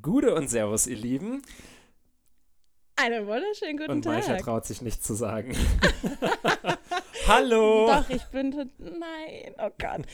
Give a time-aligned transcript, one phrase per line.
[0.00, 1.42] Gude und Servus, ihr Lieben.
[2.96, 4.14] Einen wunderschönen guten und Tag.
[4.14, 5.54] Maisha traut sich nichts zu sagen.
[7.26, 7.86] Hallo.
[7.88, 8.50] Doch, ich bin.
[8.78, 10.06] Nein, oh Gott.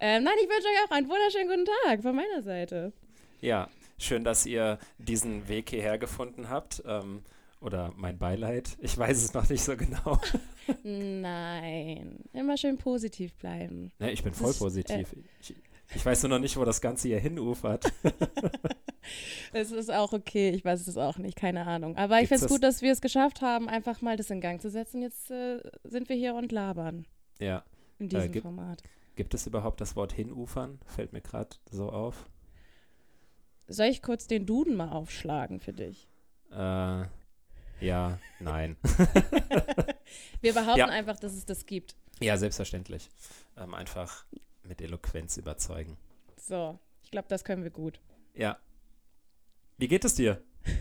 [0.00, 2.92] ähm, nein, ich wünsche euch auch einen wunderschönen guten Tag von meiner Seite.
[3.40, 3.68] Ja,
[3.98, 6.82] schön, dass ihr diesen Weg hierher gefunden habt.
[6.86, 7.22] Ähm,
[7.60, 8.78] oder mein Beileid.
[8.80, 10.20] Ich weiß es noch nicht so genau.
[10.84, 13.92] Nein, immer schön positiv bleiben.
[13.98, 15.14] ne, ich bin voll ist, positiv.
[15.40, 15.54] ich,
[15.94, 17.92] ich weiß nur noch nicht, wo das Ganze hier hinufert.
[19.54, 21.96] Es ist auch okay, ich weiß es auch nicht, keine Ahnung.
[21.96, 24.42] Aber ich Gibt's finde es gut, dass wir es geschafft haben, einfach mal das in
[24.42, 25.00] Gang zu setzen.
[25.00, 27.06] Jetzt äh, sind wir hier und labern
[27.38, 27.64] Ja.
[27.98, 28.82] in diesem gibt- Format.
[29.16, 30.78] Gibt es überhaupt das Wort hinufern?
[30.84, 32.28] Fällt mir gerade so auf.
[33.66, 36.06] Soll ich kurz den Duden mal aufschlagen für dich?
[36.52, 37.04] Äh,
[37.80, 38.76] ja, nein.
[40.42, 40.86] Wir behaupten Ja.
[40.88, 41.96] einfach, dass es das gibt.
[42.20, 43.08] ja, selbstverständlich.
[43.56, 44.26] Ähm, einfach
[44.68, 45.96] mit Eloquenz überzeugen.
[46.36, 48.00] So, ich glaube, das können wir gut.
[48.34, 48.58] Ja.
[49.78, 50.42] Wie geht es dir?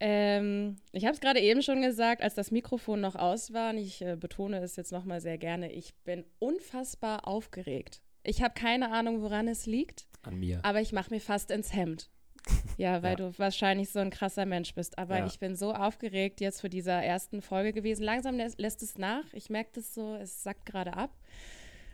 [0.00, 3.78] Ähm, ich habe es gerade eben schon gesagt, als das Mikrofon noch aus war, und
[3.78, 8.00] ich äh, betone es jetzt nochmal sehr gerne, ich bin unfassbar aufgeregt.
[8.22, 10.60] Ich habe keine Ahnung, woran es liegt, An mir.
[10.64, 12.10] aber ich mache mir fast ins Hemd.
[12.76, 13.30] Ja, weil Ja.
[13.30, 14.98] du wahrscheinlich so ein krasser Mensch bist.
[14.98, 15.26] Aber Ja.
[15.26, 18.04] ich bin so aufgeregt jetzt für dieser ersten Folge gewesen.
[18.04, 19.24] Langsam lä lässt es nach.
[19.32, 21.10] Ich merke das so, es sackt gerade ab.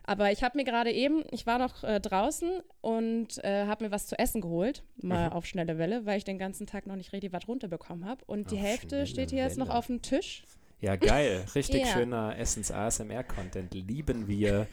[0.06, 3.90] Aber ich habe mir gerade eben, ich war noch äh, draußen und äh, habe mir
[3.90, 5.32] was zu essen geholt, mal Mhm.
[5.32, 8.22] auf schnelle Welle, weil ich den ganzen Tag noch nicht richtig was runterbekommen habe.
[8.26, 9.78] Und die Auf Hälfte steht hier jetzt noch Welle.
[9.78, 10.44] auf dem Tisch.
[10.80, 11.46] Ja, geil.
[11.54, 11.86] Richtig Ja.
[11.94, 13.72] schöner Essens-ASMR-Content.
[13.72, 14.66] Lieben wir.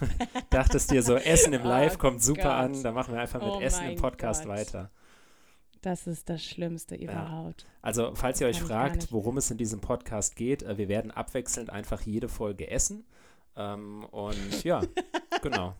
[0.50, 2.52] Dachtest dir so, Essen im Oh Live kommt super Gott.
[2.52, 2.82] an.
[2.82, 4.52] Da machen wir einfach mit Oh Essen im Podcast Gott.
[4.56, 4.90] weiter.
[5.82, 7.66] Das ist das Schlimmste überhaupt.
[7.82, 11.70] Also, falls ihr euch fragt, worum es in diesem Podcast geht, äh, wir werden abwechselnd
[11.70, 13.04] einfach jede Folge essen.
[13.58, 14.80] Ähm, und ja,
[15.42, 15.74] genau.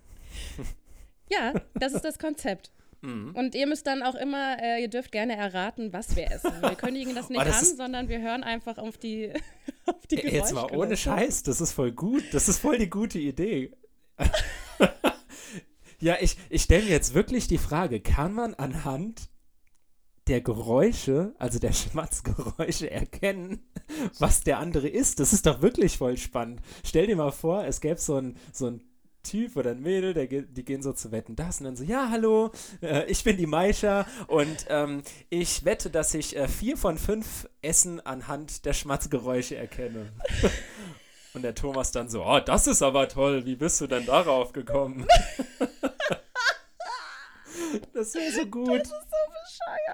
[1.31, 2.73] Ja, das ist das Konzept.
[3.01, 3.33] Mhm.
[3.37, 6.51] Und ihr müsst dann auch immer, äh, ihr dürft gerne erraten, was wir essen.
[6.61, 9.33] Wir kündigen das nicht Oh, das an, sondern wir hören einfach auf die,
[9.87, 10.97] auf die Äh, Jetzt mal ohne.
[10.97, 12.25] Scheiß, das ist voll gut.
[12.33, 13.73] Das ist voll die gute Idee.
[16.01, 19.29] ja, ich, ich stelle mir jetzt wirklich die Frage, kann man anhand
[20.29, 23.61] der Geräusche, also der Schmatzgeräusche erkennen,
[24.19, 25.21] was der andere ist?
[25.21, 26.61] Das ist doch wirklich voll spannend.
[26.85, 28.83] Stell dir mal vor, es gäbe so ein, so ein
[29.23, 32.09] Typ oder ein Mädel, der, die gehen so zu wetten das und dann so, ja,
[32.11, 32.51] hallo,
[32.81, 37.49] äh, ich bin die Maisha und ähm, ich wette, dass ich äh, vier von fünf
[37.61, 40.13] Essen anhand der Schmatzgeräusche erkenne.
[41.35, 44.53] und der Thomas dann so, oh, das ist aber toll, wie bist du denn darauf
[44.53, 45.07] gekommen?
[47.93, 48.83] das wäre so gut.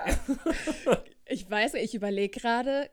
[1.26, 2.90] Ich weiß, ich überlege gerade,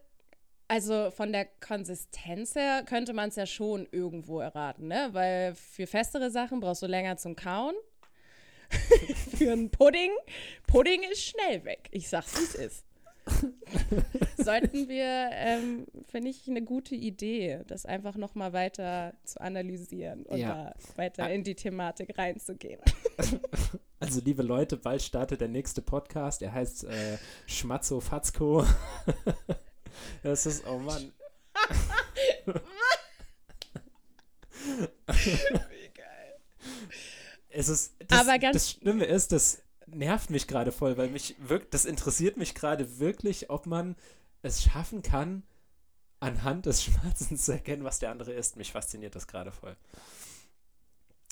[0.69, 5.09] also von der Konsistenz her könnte man es ja schon irgendwo erraten, ne?
[5.11, 7.75] Weil für festere Sachen brauchst du länger zum Kauen.
[9.37, 10.11] für einen Pudding,
[10.65, 11.89] Pudding ist schnell weg.
[11.91, 12.85] Ich sag's, wie es ist.
[14.37, 20.37] Sollten wir, ähm, finde ich, eine gute Idee, das einfach nochmal weiter zu analysieren und
[20.39, 20.73] Ja.
[20.73, 22.81] da weiter in die Thematik reinzugehen.
[24.03, 26.41] Also, liebe Leute, bald startet der nächste Podcast.
[26.41, 28.65] Er heißt äh, Schmatzo Fatzko.
[30.23, 31.13] das ist, oh Mann.
[37.49, 39.61] Es ist, das, Aber ganz- das Schlimme ist, das
[39.93, 43.95] nervt mich gerade voll, weil mich wirk das interessiert mich gerade wirklich, ob man
[44.41, 45.43] es schaffen kann,
[46.19, 48.57] anhand des Schmatzens zu erkennen, was der andere ist.
[48.57, 49.75] Mich fasziniert das gerade voll.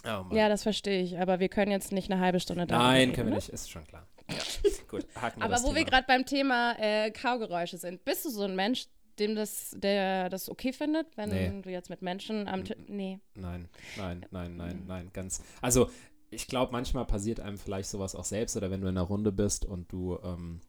[0.05, 0.33] Oh.
[0.33, 3.27] Ja, das verstehe ich, aber wir können jetzt nicht eine halbe Stunde darüber Nein, können
[3.27, 3.35] wir ne?
[3.35, 4.07] nicht, ist schon klar.
[4.29, 4.37] Ja,
[4.87, 5.89] gut, haken wir Aber wo wir Thema.
[5.89, 8.85] gerade beim Thema äh, Kaugeräusche sind, bist du so ein Mensch,
[9.19, 11.61] dem das, der das okay findet, wenn Nee.
[11.61, 12.77] du jetzt mit Menschen am Tisch.
[12.87, 13.19] Nee.
[13.35, 13.67] Nein,
[13.97, 15.41] nein, nein, nein, nein, ganz.
[15.61, 15.89] Also,
[16.31, 19.31] ich glaube, manchmal passiert einem vielleicht sowas auch selbst oder wenn du in einer Runde
[19.31, 20.61] bist und du ähm,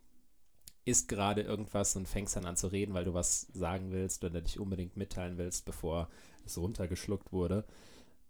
[0.85, 4.41] isst gerade irgendwas und fängst dann an zu reden, weil du was sagen willst oder
[4.41, 6.09] dich unbedingt mitteilen willst, bevor
[6.45, 7.65] es runtergeschluckt wurde.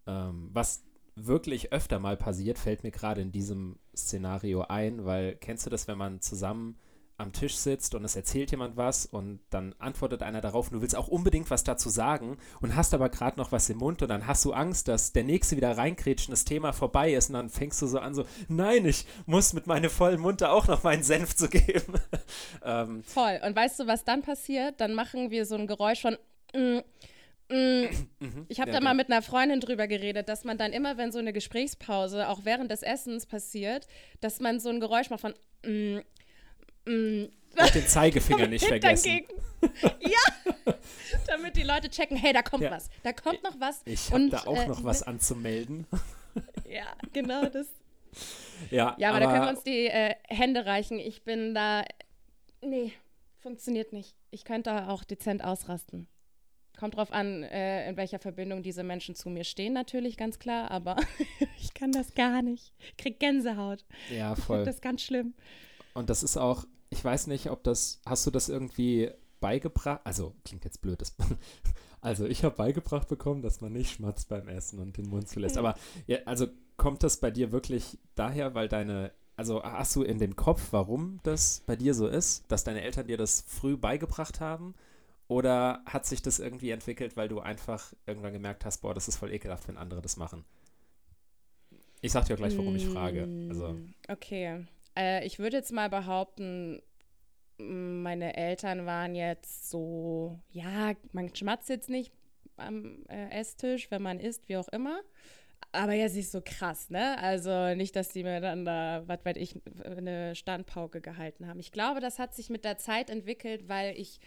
[0.05, 0.83] Ähm, was
[1.15, 5.87] wirklich öfter mal passiert, fällt mir gerade in diesem Szenario ein, weil kennst du das,
[5.87, 6.77] wenn man zusammen
[7.21, 10.81] am Tisch sitzt und es erzählt jemand was und dann antwortet einer darauf und du
[10.81, 14.09] willst auch unbedingt was dazu sagen und hast aber gerade noch was im Mund und
[14.09, 17.35] dann hast du Angst, dass der Nächste wieder reinkrätscht und das Thema vorbei ist und
[17.35, 20.67] dann fängst du so an so, nein, ich muss mit meinem vollen Mund da auch
[20.67, 21.93] noch meinen Senf zu geben.
[22.65, 23.39] ähm, Voll.
[23.45, 24.81] Und weißt du, was dann passiert?
[24.81, 26.17] Dann machen wir so ein Geräusch von.
[26.53, 26.79] Mm,
[27.49, 27.85] mm.
[28.49, 28.93] Ich habe ja, da mal genau.
[28.95, 32.71] mit einer Freundin drüber geredet, dass man dann immer, wenn so eine Gesprächspause auch während
[32.71, 33.87] des Essens passiert,
[34.19, 35.33] dass man so ein Geräusch macht von.
[35.65, 35.99] Mm,
[36.85, 37.25] mm,
[37.57, 39.21] Auch den Zeigefinger nicht vergessen.
[39.99, 40.73] Ja,
[41.27, 42.71] damit die Leute checken, hey, da kommt Ja.
[42.71, 43.81] was, da kommt noch was.
[43.85, 45.85] Ich habe da auch äh, noch was anzumelden.
[46.67, 47.67] Ja, genau das.
[48.71, 50.97] Ja, Ja, aber, da können wir uns die äh, Hände reichen.
[50.97, 51.83] Ich bin da.
[52.61, 52.93] Nee,
[53.39, 54.15] funktioniert nicht.
[54.31, 56.07] Ich könnte auch dezent ausrasten.
[56.79, 60.71] Kommt drauf an, äh, in welcher Verbindung diese Menschen zu mir stehen, natürlich, ganz klar,
[60.71, 60.95] aber
[61.59, 62.71] ich kann das gar nicht.
[62.79, 63.83] Ich krieg Gänsehaut.
[64.09, 64.63] Ja, Ich voll.
[64.63, 65.33] das ganz schlimm.
[65.93, 70.01] Und das ist auch, ich weiß nicht, ob das, hast du das irgendwie beigebracht?
[70.05, 71.01] Also, klingt jetzt blöd.
[72.03, 75.57] Also, ich habe beigebracht bekommen, dass man nicht schmatzt beim Essen und den Mund zulässt.
[75.57, 75.75] Aber,
[76.07, 76.47] ja, also,
[76.77, 81.19] kommt das bei dir wirklich daher, weil deine, also, hast du in dem Kopf, warum
[81.23, 84.73] das bei dir so ist, dass deine Eltern dir das früh beigebracht haben?
[85.27, 89.17] Oder hat sich das irgendwie entwickelt, weil du einfach irgendwann gemerkt hast, boah, das ist
[89.17, 90.43] voll ekelhaft, wenn andere das machen?
[92.01, 93.29] Ich sag dir auch gleich, warum ich frage.
[93.47, 94.65] Also, Mm, Okay.
[94.97, 96.81] Äh, ich würde jetzt mal behaupten,
[97.57, 102.11] meine Eltern waren jetzt so, ja, man schmatzt jetzt nicht
[102.57, 105.01] am äh, Esstisch, wenn man isst, wie auch immer.
[105.73, 107.17] Aber jetzt nicht so krass, ne?
[107.19, 109.55] Also nicht, dass die mir dann da, was weiß ich,
[109.85, 111.59] eine Standpauke gehalten haben.
[111.59, 114.19] Ich glaube, das hat sich mit der Zeit entwickelt, weil ich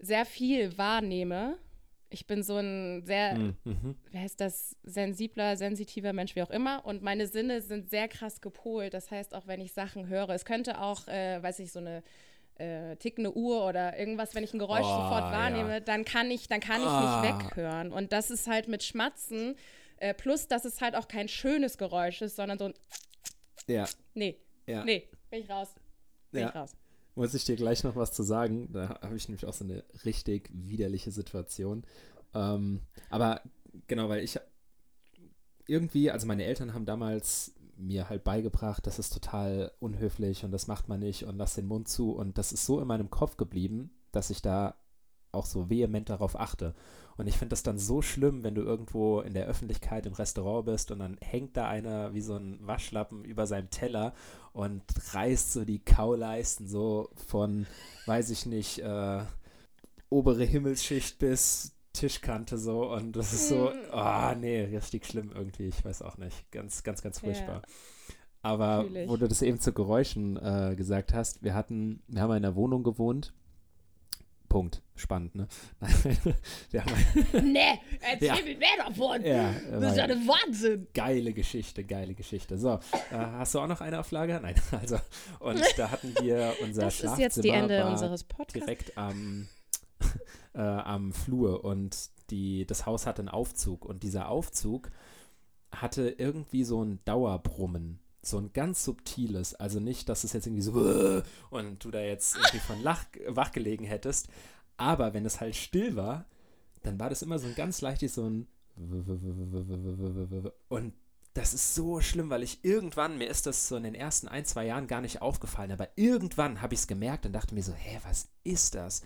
[0.00, 1.56] sehr viel wahrnehme.
[2.08, 3.96] Ich bin so ein sehr mm, mhm.
[4.10, 6.84] wie heißt das, sensibler, sensitiver Mensch, wie auch immer.
[6.86, 8.94] Und meine Sinne sind sehr krass gepolt.
[8.94, 12.02] Das heißt, auch wenn ich Sachen höre, es könnte auch, äh, weiß ich, so eine
[12.58, 15.80] äh, tickende Uhr oder irgendwas, wenn ich ein Geräusch Oh, sofort wahrnehme, ja.
[15.80, 17.20] dann kann ich, dann kann ich Ah.
[17.20, 17.92] nicht weghören.
[17.92, 19.56] Und das ist halt mit Schmatzen,
[19.98, 22.74] äh, plus dass es halt auch kein schönes Geräusch ist, sondern so ein,
[23.66, 24.84] ja, nee, ja.
[24.84, 25.68] nee, bin ich raus,
[26.30, 26.48] bin Ja.
[26.48, 26.72] ich raus.
[27.16, 28.68] Muss ich dir gleich noch was zu sagen.
[28.72, 31.82] Da habe ich nämlich auch so eine richtig widerliche Situation.
[32.34, 33.40] Ähm, aber
[33.86, 34.38] genau, weil ich
[35.66, 40.66] irgendwie, also meine Eltern haben damals mir halt beigebracht, das ist total unhöflich und das
[40.66, 42.12] macht man nicht und lass den Mund zu.
[42.12, 44.76] Und das ist so in meinem Kopf geblieben, dass ich da
[45.32, 46.74] auch so vehement darauf achte.
[47.18, 50.66] Und ich finde das dann so schlimm, wenn du irgendwo in der Öffentlichkeit im Restaurant
[50.66, 54.12] bist und dann hängt da einer wie so ein Waschlappen über seinem Teller
[54.52, 54.82] und
[55.14, 57.66] reißt so die Kauleisten so von,
[58.06, 59.22] weiß ich nicht, äh,
[60.10, 65.82] obere Himmelsschicht bis Tischkante so und das ist so, ah nee, richtig schlimm irgendwie, ich
[65.84, 67.28] weiß auch nicht, ganz, ganz, ganz Ja.
[67.28, 67.62] furchtbar.
[68.42, 69.08] Aber Fühl ich.
[69.08, 72.54] wo du das eben zu Geräuschen äh, gesagt hast, wir hatten, wir haben in einer
[72.54, 73.32] Wohnung gewohnt,
[74.46, 75.48] Punkt, spannend, ne?
[75.80, 76.92] haben,
[77.52, 78.34] Nee, erzähl Ja.
[78.36, 79.22] mir mehr davon.
[79.24, 80.86] ja, Das ist ja ein Wahnsinn.
[80.94, 82.58] Geile Geschichte, geile Geschichte.
[82.58, 82.78] So, äh,
[83.16, 84.40] hast du auch noch eine auf Lager?
[84.40, 84.96] Nein, also,
[85.40, 88.52] und da hatten wir unser Das ist Schlafzimmer jetzt die Ende unseres Podcasts.
[88.66, 89.48] direkt am,
[90.54, 91.96] äh, am Flur und
[92.30, 94.90] die, das Haus hatte einen Aufzug und dieser Aufzug
[95.72, 98.00] hatte irgendwie so ein Dauerbrummen.
[98.26, 102.36] So ein ganz subtiles, also nicht, dass es jetzt irgendwie so und du da jetzt
[102.36, 104.28] irgendwie von Lach, wach gelegen hättest,
[104.76, 106.26] aber wenn es halt still war,
[106.82, 108.48] dann war das immer so ein ganz leichtes, so ein
[110.68, 110.92] und
[111.34, 114.44] das ist so schlimm, weil ich irgendwann, mir ist das so in den ersten ein,
[114.44, 117.72] zwei Jahren gar nicht aufgefallen, aber irgendwann habe ich es gemerkt und dachte mir so,
[117.74, 119.02] hä, was ist das?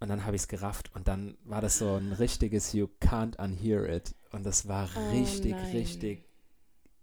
[0.00, 3.38] Und dann habe ich es gerafft und dann war das so ein richtiges You can't
[3.42, 4.14] unhear it.
[4.32, 5.70] Und das war Oh richtig, nein.
[5.70, 6.24] richtig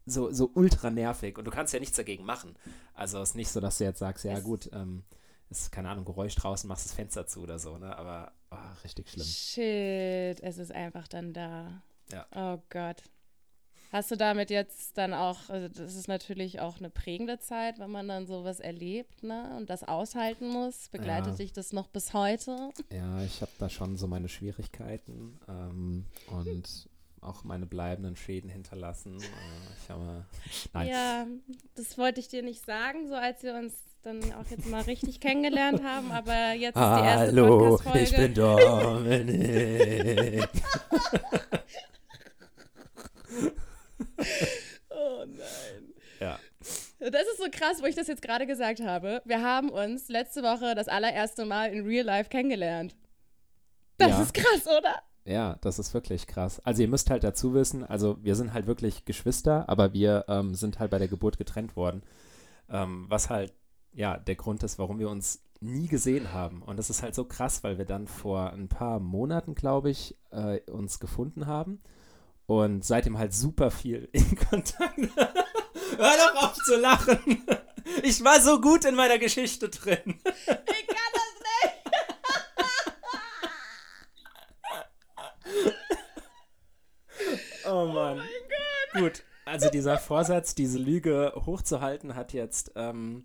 [0.06, 1.38] so, so ultra nervig.
[1.38, 2.56] Und du kannst ja nichts dagegen machen.
[2.94, 5.04] Also es ist nicht so, dass du jetzt sagst, ja gut, ähm,
[5.50, 7.96] ist, keine Ahnung, Geräusch draußen, machst das Fenster zu oder so, ne?
[7.98, 9.26] Aber oh, richtig schlimm.
[9.28, 11.82] Shit, es ist einfach dann da.
[12.12, 12.26] Ja.
[12.36, 13.04] Oh Gott.
[13.92, 17.92] Hast du damit jetzt dann auch, also das ist natürlich auch eine prägende Zeit, wenn
[17.92, 19.54] man dann sowas erlebt, ne?
[19.58, 20.88] Und das aushalten muss.
[20.88, 21.36] Begleitet Ja.
[21.36, 22.70] dich das noch bis heute?
[22.90, 26.90] Ja, ich habe da schon so meine Schwierigkeiten ähm, und
[27.22, 29.18] auch meine bleibenden Schäden hinterlassen.
[29.18, 29.26] Äh,
[29.84, 30.26] ich habe,
[30.74, 31.26] nein, Ja,
[31.76, 33.74] das wollte ich dir nicht sagen, so als wir uns
[34.04, 38.34] dann auch jetzt mal richtig kennengelernt haben, aber jetzt ist die erste Hallo, ich bin
[38.34, 39.30] Dominik.
[44.90, 45.94] Oh nein.
[46.20, 46.40] ja,
[47.00, 49.22] Das ist so krass, wo ich das jetzt gerade gesagt habe.
[49.26, 52.96] Wir haben uns letzte Woche das allererste Mal in Real Life kennengelernt.
[53.98, 54.22] Das Ja.
[54.24, 55.02] ist krass, oder?
[55.26, 56.60] Ja, das ist wirklich krass.
[56.62, 60.56] Also ihr müsst halt dazu wissen, also wir sind halt wirklich Geschwister, aber wir ähm,
[60.56, 62.04] sind halt bei der Geburt getrennt worden.
[62.70, 63.54] Ähm, was halt,
[63.94, 66.64] ja, der Grund ist, warum wir uns nie gesehen haben.
[66.64, 70.18] Und das ist halt so krass, weil wir dann vor ein paar Monaten, glaube ich,
[70.32, 71.82] äh, uns gefunden haben.
[72.48, 74.98] Und seitdem halt super viel in Kontakt.
[74.98, 77.46] Hör doch auf zu lachen.
[78.04, 80.20] Ich war so gut in meiner Geschichte drin.
[80.24, 80.58] Kann
[81.14, 81.82] das nicht.
[87.72, 88.22] Oh Mann.
[88.94, 93.24] Gut, also dieser Vorsatz, diese Lüge hochzuhalten, hat jetzt, ähm,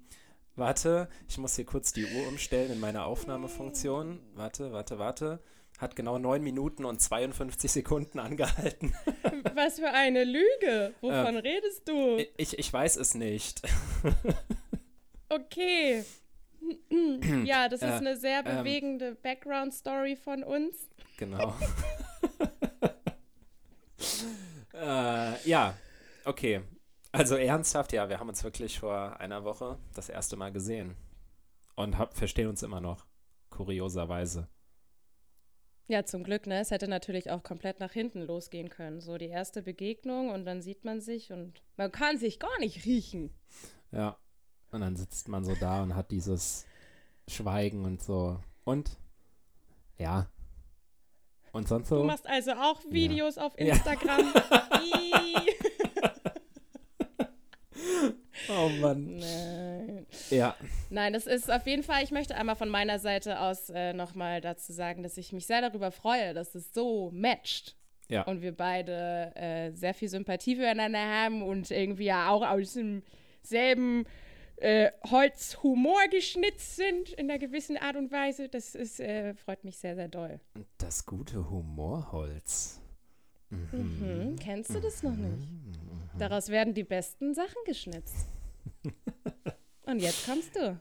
[0.54, 4.20] warte, ich muss hier kurz die Uhr umstellen in meiner Aufnahmefunktion.
[4.34, 5.40] Warte, warte, warte.
[5.78, 8.94] hat genau 9 Minuten und 52 Sekunden angehalten.
[9.54, 10.94] Was für eine Lüge.
[11.00, 12.24] Wovon äh, redest du?
[12.36, 13.62] Ich, ich weiß es nicht.
[15.28, 16.04] okay.
[17.44, 20.88] ja, das ist äh, eine sehr ähm, bewegende ähm, Background-Story von uns.
[21.16, 21.54] Genau.
[24.76, 25.76] äh, ja,
[26.24, 26.62] okay.
[27.12, 30.96] Also ernsthaft, ja, wir haben uns wirklich vor einer Woche das erste Mal gesehen.
[31.74, 33.06] Und hab, verstehen uns immer noch.
[33.50, 34.48] Kurioserweise.
[35.88, 36.60] Ja, zum Glück, ne?
[36.60, 39.00] Es hätte natürlich auch komplett nach hinten losgehen können.
[39.00, 42.84] So die erste Begegnung und dann sieht man sich und man kann sich gar nicht
[42.84, 43.30] riechen.
[43.92, 44.18] Ja.
[44.72, 46.66] Und dann sitzt man so da und hat dieses
[47.28, 48.40] Schweigen und so.
[48.64, 48.98] Und?
[49.96, 50.28] Ja.
[51.56, 51.96] Und sonst so?
[51.96, 53.46] Du machst also auch Videos ja.
[53.46, 54.32] auf Instagram.
[58.48, 59.16] Oh Mann.
[59.18, 60.06] Nein.
[60.30, 60.54] Ja.
[60.88, 64.40] Nein, das ist auf jeden Fall, ich möchte einmal von meiner Seite aus äh, nochmal
[64.40, 67.74] dazu sagen, dass ich mich sehr darüber freue, dass es so matcht.
[68.08, 68.22] Ja.
[68.22, 74.04] Und wir beide äh, sehr viel Sympathie füreinander haben und irgendwie ja auch aus demselben
[74.56, 78.48] äh, Holz Humor geschnitzt sind in einer gewissen Art und Weise.
[78.48, 80.40] Das ist, äh, freut mich sehr, sehr doll.
[80.78, 82.80] Das gute Humorholz.
[83.50, 84.30] Mhm.
[84.30, 84.36] Mhm.
[84.36, 85.50] Kennst du das noch nicht?
[85.50, 86.18] Mhm.
[86.18, 88.26] Daraus werden die besten Sachen geschnitzt.
[89.86, 90.78] Und jetzt kommst du.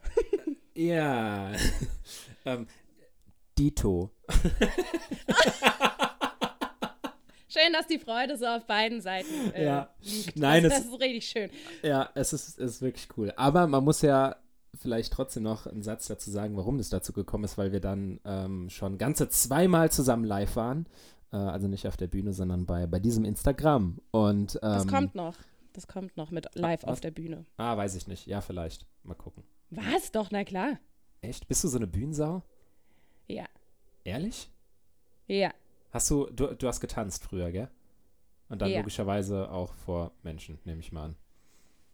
[0.73, 1.51] ja.
[2.45, 2.67] ähm,
[3.57, 4.11] Dito.
[7.57, 9.89] Schön, dass die Freude so auf beiden Seiten äh, ja.
[10.01, 10.37] liegt.
[10.37, 11.49] Nein, also, das ist richtig schön.
[11.83, 13.33] Ja, es ist, ist wirklich cool.
[13.35, 14.35] Aber man muss ja
[14.73, 18.19] vielleicht trotzdem noch einen Satz dazu sagen, warum es dazu gekommen ist, weil wir dann
[18.25, 20.85] ähm, schon ganze zweimal zusammen live waren.
[21.31, 23.99] Äh, also nicht auf der Bühne, sondern bei, bei diesem Instagram.
[24.11, 25.35] Und, ähm, das kommt noch.
[25.73, 27.45] Das kommt noch mit live ah, auf der Bühne.
[27.57, 28.27] Ah, weiß ich nicht.
[28.27, 28.85] Ja, vielleicht.
[29.03, 29.43] Mal gucken.
[29.71, 30.11] Was?
[30.11, 30.79] Doch, na klar.
[31.21, 31.47] Echt?
[31.49, 32.43] Bist du so eine Bühnensau?
[33.27, 33.45] Ja.
[34.05, 34.49] Ehrlich?
[35.27, 35.51] Ja.
[35.95, 37.69] Hast du, du, du hast getanzt früher, gell?
[38.49, 38.79] Und dann ja.
[38.79, 41.15] logischerweise auch vor Menschen, nehme ich mal an.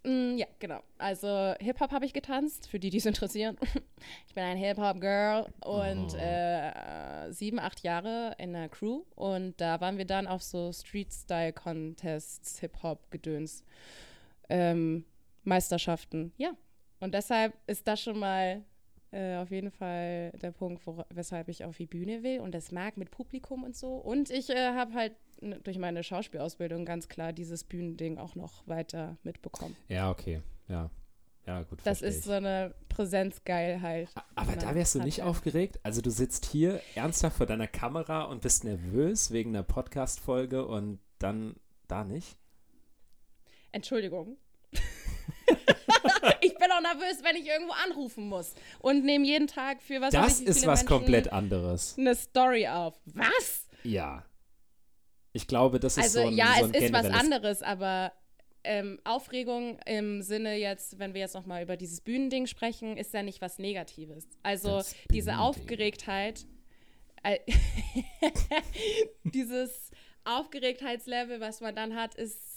[0.04, 0.82] Mm, ja, genau.
[0.98, 3.60] Also Hip-Hop habe ich getanzt, für die, die es interessieren.
[4.28, 6.18] ich bin ein Hip-Hop-Girl und oh.
[6.18, 9.04] äh, sieben, acht Jahre in der Crew.
[9.14, 13.64] Und da waren wir dann auf so Street-Style-Contests, Hip-Hop-Gedöns,
[14.50, 15.06] ähm,
[15.44, 16.34] Meisterschaften.
[16.38, 16.54] Ja.
[17.00, 18.64] Und deshalb ist das schon mal
[19.12, 22.72] äh, auf jeden Fall der Punkt, wo, weshalb ich auf die Bühne will und das
[22.72, 23.96] mag mit Publikum und so.
[23.96, 25.14] Und ich äh, habe halt
[25.64, 29.76] durch meine Schauspielausbildung ganz klar dieses Bühnending auch noch weiter mitbekommen.
[29.88, 30.42] Ja, okay.
[30.68, 30.90] Ja.
[31.48, 31.80] Ja, gut.
[31.84, 32.24] Das ist ich.
[32.24, 34.10] so eine Präsenzgeilheit.
[34.36, 35.80] Aber da wärst du nicht aufgeregt?
[35.82, 41.00] Also du sitzt hier ernsthaft vor deiner Kamera und bist nervös wegen einer Podcast-Folge und
[41.18, 41.56] dann
[41.88, 42.38] da nicht?
[43.72, 44.38] Entschuldigung.
[46.42, 50.12] ich bin auch nervös, wenn ich irgendwo anrufen muss und nehme jeden Tag für was
[50.12, 51.96] Das ich, ist was Menschen komplett anderes.
[51.98, 53.00] Eine Story auf.
[53.06, 53.68] Was?
[53.84, 54.26] Ja.
[55.34, 58.12] Ich glaube, das ist also, so ein ja, so ein es ist was anderes, aber
[58.64, 63.14] ähm, Aufregung im Sinne jetzt, wenn wir jetzt noch mal über dieses Bühnending sprechen, ist
[63.14, 64.28] ja nicht was Negatives.
[64.44, 66.46] Also diese Aufgeregtheit,
[67.24, 67.40] äh,
[69.24, 69.92] dieses
[70.26, 72.51] Aufgeregtheitslevel, was man dann hat, ist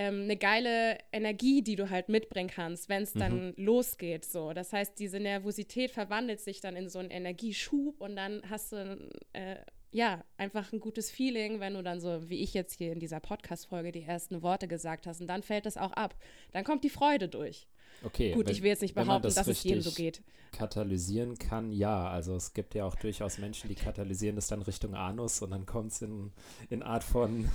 [0.00, 3.54] ähm, eine geile Energie, die du halt mitbringen kannst, wenn es dann mhm.
[3.58, 4.24] losgeht.
[4.24, 8.72] So, das heißt, diese Nervosität verwandelt sich dann in so einen Energieschub und dann hast
[8.72, 9.56] du äh,
[9.92, 13.20] ja, einfach ein gutes Feeling, wenn du dann so, wie ich jetzt hier in dieser
[13.20, 15.20] Podcast-Folge, die ersten Worte gesagt hast.
[15.20, 16.14] Und dann fällt es auch ab.
[16.52, 17.66] Dann kommt die Freude durch.
[18.02, 18.32] Okay.
[18.32, 20.22] Gut, wenn, ich will jetzt nicht behaupten, das dass es jedem so geht.
[20.52, 22.08] Katalysieren kann, ja.
[22.08, 25.66] Also es gibt ja auch durchaus Menschen, die katalysieren das dann Richtung Anus und dann
[25.66, 26.32] kommt es in,
[26.70, 27.50] in Art von,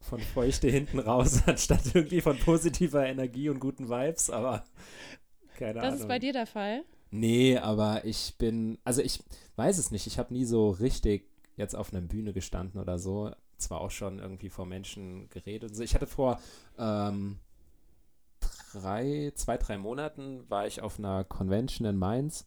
[0.00, 4.30] von Feuchte hinten raus, anstatt irgendwie von positiver Energie und guten Vibes.
[4.30, 4.64] Aber
[5.56, 5.92] keine das Ahnung.
[5.94, 6.84] Das ist bei dir der Fall?
[7.10, 9.22] Nee, aber ich bin, also ich
[9.56, 10.06] weiß es nicht.
[10.06, 13.30] Ich habe nie so richtig jetzt auf einer Bühne gestanden oder so.
[13.58, 15.78] Zwar auch schon irgendwie vor Menschen geredet.
[15.78, 16.38] Ich hatte vor
[16.78, 17.38] ähm,
[18.72, 22.46] drei, zwei, drei Monaten war ich auf einer Convention in Mainz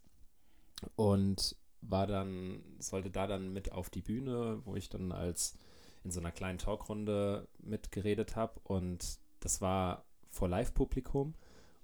[0.96, 5.58] und war dann, sollte da dann mit auf die Bühne, wo ich dann als
[6.03, 11.34] in so einer kleinen Talkrunde mitgeredet habe und das war vor Live-Publikum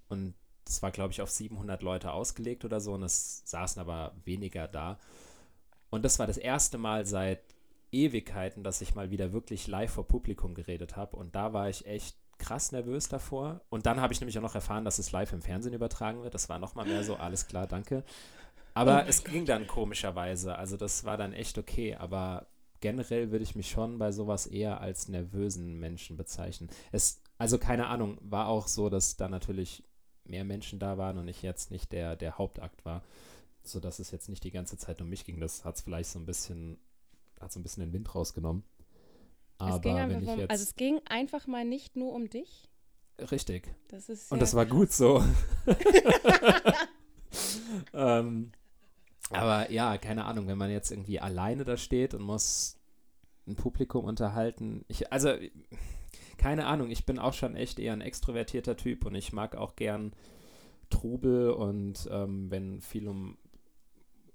[0.08, 4.14] und das war, glaube ich, auf 700 Leute ausgelegt oder so und es saßen aber
[4.24, 4.98] weniger da.
[5.90, 7.40] Und das war das erste Mal seit
[7.92, 11.16] Ewigkeiten, dass ich mal wieder wirklich live vor Publikum geredet habe.
[11.16, 13.60] Und da war ich echt krass nervös davor.
[13.70, 16.34] Und dann habe ich nämlich auch noch erfahren, dass es live im Fernsehen übertragen wird.
[16.34, 18.04] Das war nochmal mehr so, alles klar, danke.
[18.74, 20.56] Aber oh es ging dann komischerweise.
[20.56, 21.94] Also das war dann echt okay.
[21.94, 22.46] Aber
[22.88, 26.70] generell würde ich mich schon bei sowas eher als nervösen Menschen bezeichnen.
[26.92, 29.82] Es, also keine Ahnung, war auch so, dass da natürlich
[30.24, 33.02] mehr Menschen da waren und ich jetzt nicht der, der Hauptakt war
[33.68, 35.40] sodass es jetzt nicht die ganze Zeit um mich ging.
[35.40, 36.78] Das hat es vielleicht so ein bisschen
[37.40, 38.64] hat so ein bisschen den Wind rausgenommen.
[39.58, 40.50] Aber es ging wenn ich um, jetzt.
[40.50, 42.68] Also es ging einfach mal nicht nur um dich.
[43.30, 43.74] Richtig.
[43.88, 45.24] Das ist Und das war gut so.
[47.94, 48.52] ähm,
[49.30, 52.75] aber ja, keine Ahnung, wenn man jetzt irgendwie alleine da steht und muss
[53.46, 54.84] ein Publikum unterhalten.
[54.88, 55.30] Ich, also,
[56.36, 59.76] keine Ahnung, ich bin auch schon echt eher ein extrovertierter Typ und ich mag auch
[59.76, 60.12] gern
[60.90, 63.38] Trubel und ähm, wenn viel um,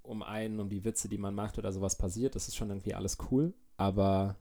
[0.02, 2.94] um einen, um die Witze, die man macht oder sowas passiert, das ist schon irgendwie
[2.94, 3.54] alles cool.
[3.78, 4.36] Aber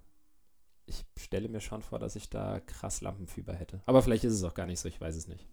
[0.86, 3.80] ich stelle mir schon vor, dass ich da krass Lampenfieber hätte.
[3.86, 5.46] Aber vielleicht ist es auch gar nicht so, ich weiß es nicht.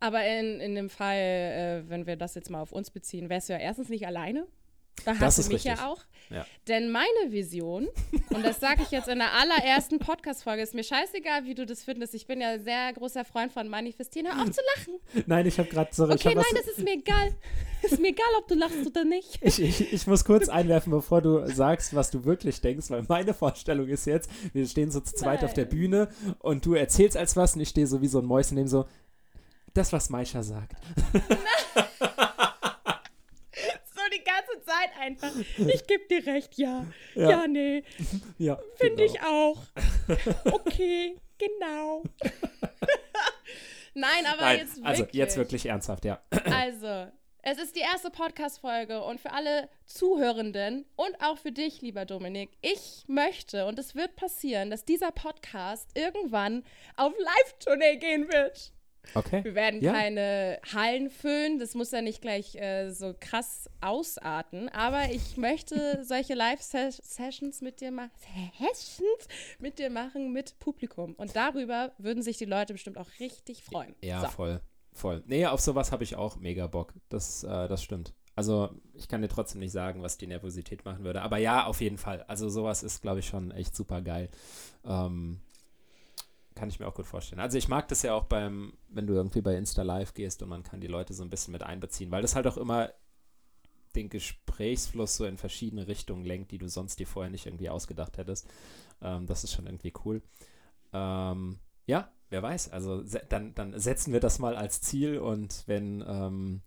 [0.00, 3.48] Aber in, in dem Fall, äh, wenn wir das jetzt mal auf uns beziehen, wärst
[3.48, 4.46] du ja erstens nicht alleine.
[5.04, 5.76] Da hast du mich richtig.
[5.78, 6.00] ja auch.
[6.30, 6.46] Ja.
[6.68, 7.88] Denn meine Vision,
[8.30, 11.84] und das sage ich jetzt in der allerersten Podcast-Folge, ist mir scheißegal, wie du das
[11.84, 12.14] findest.
[12.14, 14.26] Ich bin ja ein sehr großer Freund von Manifestieren.
[14.26, 15.24] Hör auf zu lachen.
[15.26, 16.04] Nein, ich habe gerade so.
[16.04, 17.34] Okay, nein, das ist mir egal.
[17.82, 19.38] ist mir egal, ob du lachst oder nicht.
[19.42, 23.34] Ich, ich, ich muss kurz einwerfen, bevor du sagst, was du wirklich denkst, weil meine
[23.34, 25.44] Vorstellung ist jetzt, wir stehen so zu zweit nein.
[25.44, 26.08] auf der Bühne
[26.38, 28.86] und du erzählst als was und ich stehe so wie so ein Mäuschen neben so,
[29.74, 30.76] das, was Maisha sagt.
[34.64, 35.32] Zeit einfach.
[35.58, 36.86] Ich gebe dir recht, ja.
[37.14, 37.84] Ja, ja nee.
[38.38, 39.12] Ja, Finde genau.
[39.12, 39.62] ich auch.
[40.52, 42.02] Okay, genau.
[43.94, 44.86] Nein, aber Nein, jetzt wirklich.
[44.86, 46.20] Also jetzt wirklich ernsthaft, ja.
[46.44, 52.06] Also, es ist die erste Podcast-Folge und für alle Zuhörenden und auch für dich, lieber
[52.06, 56.64] Dominik, ich möchte und es wird passieren, dass dieser Podcast irgendwann
[56.96, 58.72] auf Live-Tournee gehen wird.
[59.14, 59.44] Okay.
[59.44, 59.92] Wir werden ja.
[59.92, 66.02] keine Hallen füllen, das muss ja nicht gleich äh, so krass ausarten, aber ich möchte
[66.04, 68.10] solche Live-Sessions mit dir machen,
[68.58, 73.62] Sessions mit dir machen mit Publikum und darüber würden sich die Leute bestimmt auch richtig
[73.62, 73.94] freuen.
[74.02, 74.28] Ja, so.
[74.28, 74.60] voll,
[74.92, 75.22] voll.
[75.26, 78.14] Nee, auf sowas habe ich auch mega Bock, das, äh, das stimmt.
[78.36, 81.80] Also ich kann dir trotzdem nicht sagen, was die Nervosität machen würde, aber ja, auf
[81.80, 82.22] jeden Fall.
[82.22, 84.28] Also sowas ist, glaube ich, schon echt super geil.
[84.84, 85.40] Ähm,
[86.54, 87.40] kann ich mir auch gut vorstellen.
[87.40, 90.48] Also ich mag das ja auch beim, wenn du irgendwie bei Insta Live gehst und
[90.48, 92.90] man kann die Leute so ein bisschen mit einbeziehen, weil das halt auch immer
[93.96, 98.18] den Gesprächsfluss so in verschiedene Richtungen lenkt, die du sonst dir vorher nicht irgendwie ausgedacht
[98.18, 98.48] hättest.
[99.00, 100.22] Ähm, das ist schon irgendwie cool.
[100.92, 102.70] Ähm, ja, wer weiß.
[102.70, 106.62] Also dann, dann setzen wir das mal als Ziel und wenn ähm,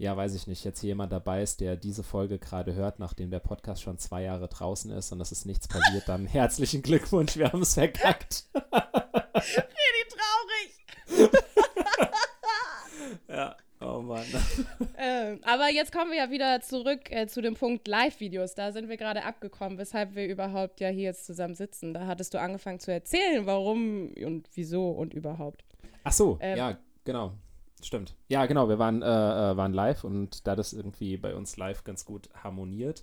[0.00, 3.38] ja, weiß ich nicht, jetzt jemand dabei ist, der diese Folge gerade hört, nachdem der
[3.38, 7.52] Podcast schon zwei Jahre draußen ist und es ist nichts passiert, dann herzlichen Glückwunsch, wir
[7.52, 8.46] haben es verkackt.
[9.40, 10.08] Richtig
[11.08, 11.30] traurig.
[13.28, 13.56] ja.
[13.82, 14.26] Oh Mann.
[14.98, 18.54] Ähm, aber jetzt kommen wir ja wieder zurück äh, zu dem Punkt Live-Videos.
[18.54, 21.94] Da sind wir gerade abgekommen, weshalb wir überhaupt ja hier jetzt zusammen sitzen.
[21.94, 25.64] Da hattest du angefangen zu erzählen, warum und wieso und überhaupt.
[26.04, 27.32] Ach so, ähm, ja, genau.
[27.82, 28.14] Stimmt.
[28.28, 31.82] Ja, genau, wir waren, äh, äh, waren live und da das irgendwie bei uns live
[31.84, 33.02] ganz gut harmoniert,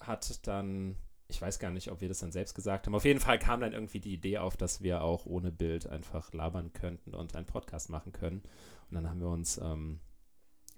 [0.00, 0.96] hat dann,
[1.28, 3.60] ich weiß gar nicht, ob wir das dann selbst gesagt haben, auf jeden Fall kam
[3.60, 7.46] dann irgendwie die Idee auf, dass wir auch ohne Bild einfach labern könnten und einen
[7.46, 8.42] Podcast machen können.
[8.90, 10.00] Und dann haben wir uns ähm,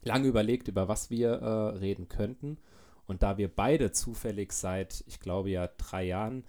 [0.02, 2.58] lange überlegt, über was wir äh, reden könnten.
[3.06, 6.44] Und da wir beide zufällig seit, ich glaube ja, drei Jahren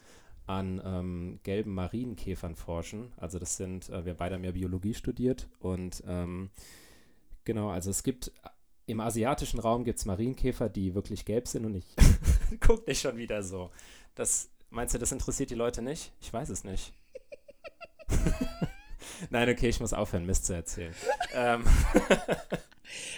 [0.47, 3.13] an ähm, gelben Marienkäfern forschen.
[3.17, 6.49] Also das sind, äh, wir beide haben ja Biologie studiert und ähm,
[7.45, 8.31] genau, also es gibt
[8.91, 11.86] im asiatischen Raum gibt es Marienkäfer, die wirklich gelb sind und ich
[12.60, 13.71] guck dich schon wieder so.
[14.15, 16.12] Das meinst du, das interessiert die Leute nicht?
[16.21, 16.93] Ich weiß es nicht.
[19.30, 20.93] Nein, okay, ich muss aufhören, Mist zu erzählen.
[21.34, 21.63] ähm,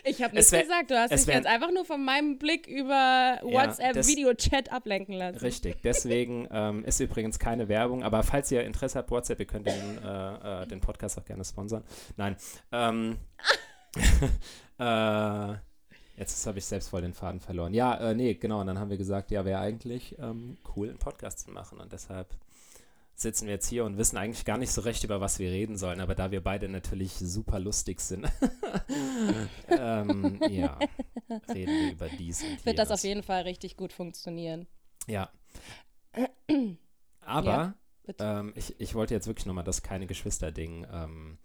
[0.04, 4.72] ich habe nichts gesagt, du hast mich jetzt einfach nur von meinem Blick über WhatsApp-Video-Chat
[4.72, 5.40] ablenken lassen.
[5.40, 9.68] Richtig, deswegen ähm, ist übrigens keine Werbung, aber falls ihr Interesse habt, WhatsApp, ihr könnt
[9.68, 11.84] den, äh, äh, den Podcast auch gerne sponsern.
[12.18, 12.36] Nein.
[12.72, 13.18] Ähm,
[14.80, 15.56] äh,
[16.16, 17.74] Jetzt habe ich selbst voll den Faden verloren.
[17.74, 18.62] Ja, äh, nee, genau.
[18.62, 21.80] Und dann haben wir gesagt, ja, wäre eigentlich ähm, cool, einen Podcast zu machen.
[21.80, 22.36] Und deshalb
[23.16, 25.78] sitzen wir jetzt hier und wissen eigentlich gar nicht so recht, über was wir reden
[25.78, 28.28] sollen, aber da wir beide natürlich super lustig sind,
[29.70, 30.78] ähm, ja,
[31.54, 34.68] reden wir über dies und Wird das auf jeden Fall richtig gut funktionieren.
[35.08, 35.30] Ja.
[37.22, 37.76] Aber ja,
[38.20, 41.38] ähm, ich, ich wollte jetzt wirklich nochmal das keine Geschwister-Ding ähm,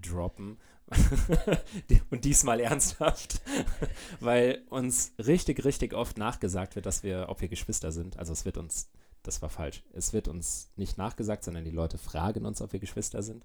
[0.00, 0.58] droppen.
[2.10, 3.40] und diesmal ernsthaft,
[4.20, 8.18] weil uns richtig, richtig oft nachgesagt wird, dass wir, ob wir Geschwister sind.
[8.18, 8.90] Also es wird uns
[9.24, 9.82] das war falsch.
[9.92, 13.44] Es wird uns nicht nachgesagt, sondern die Leute fragen uns, ob wir Geschwister sind.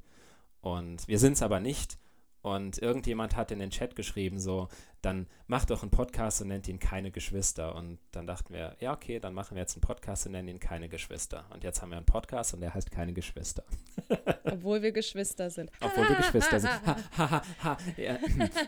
[0.61, 1.97] Und wir sind es aber nicht.
[2.41, 4.69] Und irgendjemand hat in den Chat geschrieben, so,
[5.01, 7.75] dann mach doch einen Podcast und nennt ihn keine Geschwister.
[7.75, 10.59] Und dann dachten wir, ja, okay, dann machen wir jetzt einen Podcast und nennen ihn
[10.59, 11.45] keine Geschwister.
[11.49, 13.63] Und jetzt haben wir einen Podcast und der heißt keine Geschwister.
[14.45, 15.71] Obwohl wir Geschwister sind.
[15.81, 16.71] Obwohl wir Geschwister sind.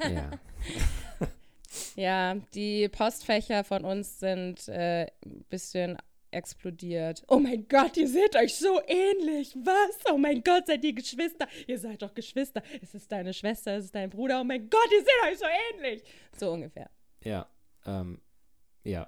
[0.10, 0.32] Ja.
[1.96, 5.98] ja, die Postfächer von uns sind äh, ein bisschen
[6.32, 7.24] explodiert.
[7.28, 9.56] Oh mein Gott, ihr seht euch so ähnlich.
[9.64, 10.12] Was?
[10.12, 11.48] Oh mein Gott, seid ihr Geschwister?
[11.68, 12.62] Ihr seid doch Geschwister.
[12.82, 14.42] Es ist deine Schwester, es ist dein Bruder.
[14.42, 16.04] Oh mein Gott, ihr seht euch so ähnlich.
[16.38, 16.90] So ungefähr.
[17.24, 17.48] Ja,
[17.86, 18.20] ähm,
[18.84, 19.08] ja.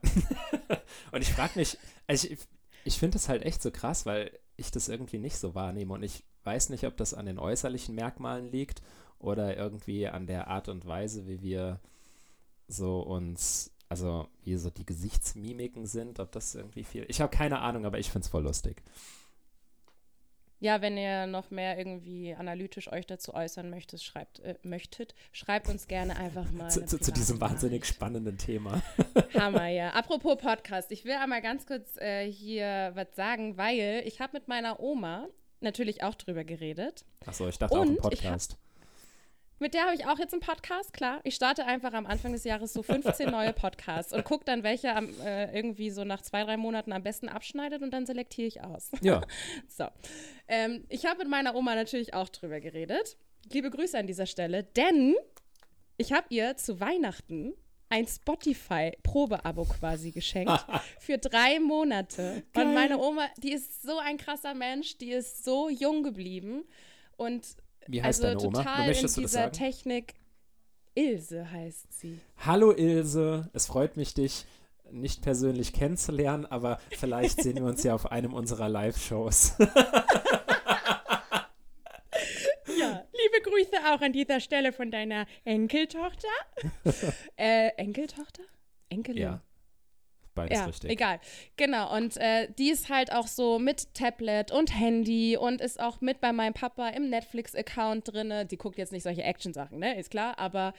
[1.11, 2.39] und ich frage mich, also ich,
[2.85, 6.03] ich finde das halt echt so krass, weil ich das irgendwie nicht so wahrnehme und
[6.03, 8.81] ich weiß nicht, ob das an den äußerlichen Merkmalen liegt
[9.19, 11.79] oder irgendwie an der Art und Weise, wie wir
[12.67, 17.05] so uns, also wie so die Gesichtsmimiken sind, ob das irgendwie viel.
[17.09, 18.81] Ich habe keine Ahnung, aber ich finde es voll lustig.
[20.59, 25.69] Ja, wenn ihr noch mehr irgendwie analytisch euch dazu äußern möchtet, schreibt, äh, möchtet, schreibt
[25.69, 26.71] uns gerne einfach mal.
[26.71, 28.81] zu, zu, zu, diesem wahnsinnig spannenden Thema.
[29.35, 29.89] Hammer, ja.
[29.93, 34.47] Apropos Podcast, ich will einmal ganz kurz äh, hier was sagen, weil ich habe mit
[34.47, 35.27] meiner Oma
[35.59, 37.05] natürlich auch drüber geredet.
[37.27, 38.57] Achso, ich dachte Und auch im Podcast.
[39.63, 41.21] Mit der habe ich auch jetzt einen Podcast, klar.
[41.23, 44.93] Ich starte einfach am Anfang des Jahres so 15 neue Podcasts und gucke dann, welche
[44.93, 48.61] am, äh, irgendwie so nach zwei, drei Monaten am besten abschneidet und dann selektiere ich
[48.61, 48.91] aus.
[48.99, 49.21] Ja.
[49.69, 49.85] so.
[50.49, 53.15] Ähm, ich habe mit meiner Oma natürlich auch drüber geredet.
[53.53, 55.15] Liebe Grüße an dieser Stelle, denn
[55.95, 57.53] ich habe ihr zu Weihnachten
[57.87, 60.65] ein Spotify-Probeabo quasi geschenkt
[60.99, 62.43] für drei Monate.
[62.51, 62.65] Geil.
[62.65, 66.65] Und meine Oma, die ist so ein krasser Mensch, die ist so jung geblieben
[67.15, 67.45] und
[67.87, 68.63] wie heißt also deine Oma?
[68.63, 70.13] total in dieser Technik.
[70.95, 72.19] Ilse heißt sie.
[72.37, 74.45] Hallo Ilse, es freut mich, dich
[74.91, 79.55] nicht persönlich kennenzulernen, aber vielleicht sehen wir uns ja auf einem unserer Live-Shows.
[82.77, 86.27] ja, liebe Grüße auch an dieser Stelle von deiner Enkeltochter.
[87.37, 88.43] äh, Enkeltochter?
[88.89, 89.23] Enkelin?
[89.23, 89.41] Ja.
[90.35, 90.89] Beides ja, richtig.
[90.89, 91.19] Egal.
[91.57, 91.95] Genau.
[91.95, 96.21] Und äh, die ist halt auch so mit Tablet und Handy und ist auch mit
[96.21, 98.47] bei meinem Papa im Netflix-Account drin.
[98.49, 99.97] Die guckt jetzt nicht solche Action-Sachen, ne?
[99.99, 100.73] Ist klar, aber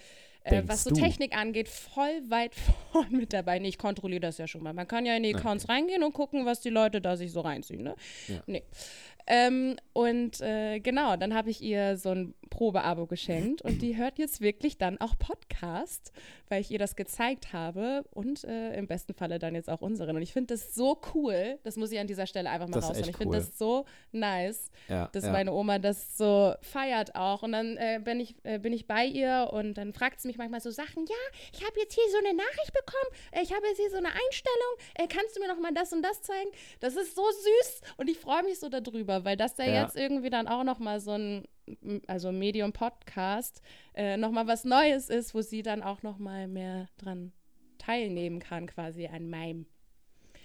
[0.44, 0.96] äh, was so du?
[0.96, 2.54] Technik angeht, voll weit
[2.92, 3.58] vorn mit dabei.
[3.58, 4.72] Nee, ich kontrolliere das ja schon mal.
[4.72, 5.72] Man kann ja in die Accounts okay.
[5.72, 7.94] reingehen und gucken, was die Leute da sich so reinziehen, ne?
[8.28, 8.42] Ja.
[8.46, 8.62] Nee.
[9.26, 14.16] Ähm, und äh, genau, dann habe ich ihr so ein Probeabo geschenkt und die hört
[14.16, 16.12] jetzt wirklich dann auch Podcast,
[16.48, 20.14] weil ich ihr das gezeigt habe und äh, im besten Falle dann jetzt auch unseren.
[20.14, 23.08] Und ich finde das so cool, das muss ich an dieser Stelle einfach mal raushauen.
[23.08, 23.42] Ich finde cool.
[23.42, 25.32] das so nice, ja, dass ja.
[25.32, 27.42] meine Oma das so feiert auch.
[27.42, 30.38] Und dann äh, bin, ich, äh, bin ich bei ihr und dann fragt sie mich
[30.38, 33.66] manchmal so Sachen, ja, ich habe jetzt hier so eine Nachricht bekommen, äh, ich habe
[33.66, 36.50] jetzt hier so eine Einstellung, äh, kannst du mir noch mal das und das zeigen?
[36.78, 39.82] Das ist so süß und ich freue mich so darüber, weil das da ja.
[39.82, 41.48] jetzt irgendwie dann auch noch mal so ein
[42.06, 43.62] also Medium Podcast,
[43.94, 47.32] äh, nochmal was Neues ist, wo sie dann auch nochmal mehr dran
[47.78, 49.66] teilnehmen kann, quasi an meinem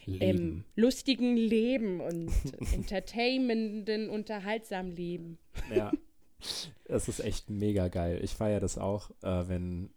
[0.08, 2.32] ähm, lustigen Leben und
[2.74, 5.38] entertainmenden, unterhaltsamen Leben.
[5.74, 5.92] Ja,
[6.86, 8.20] es ist echt mega geil.
[8.24, 9.92] Ich feiere das auch, äh, wenn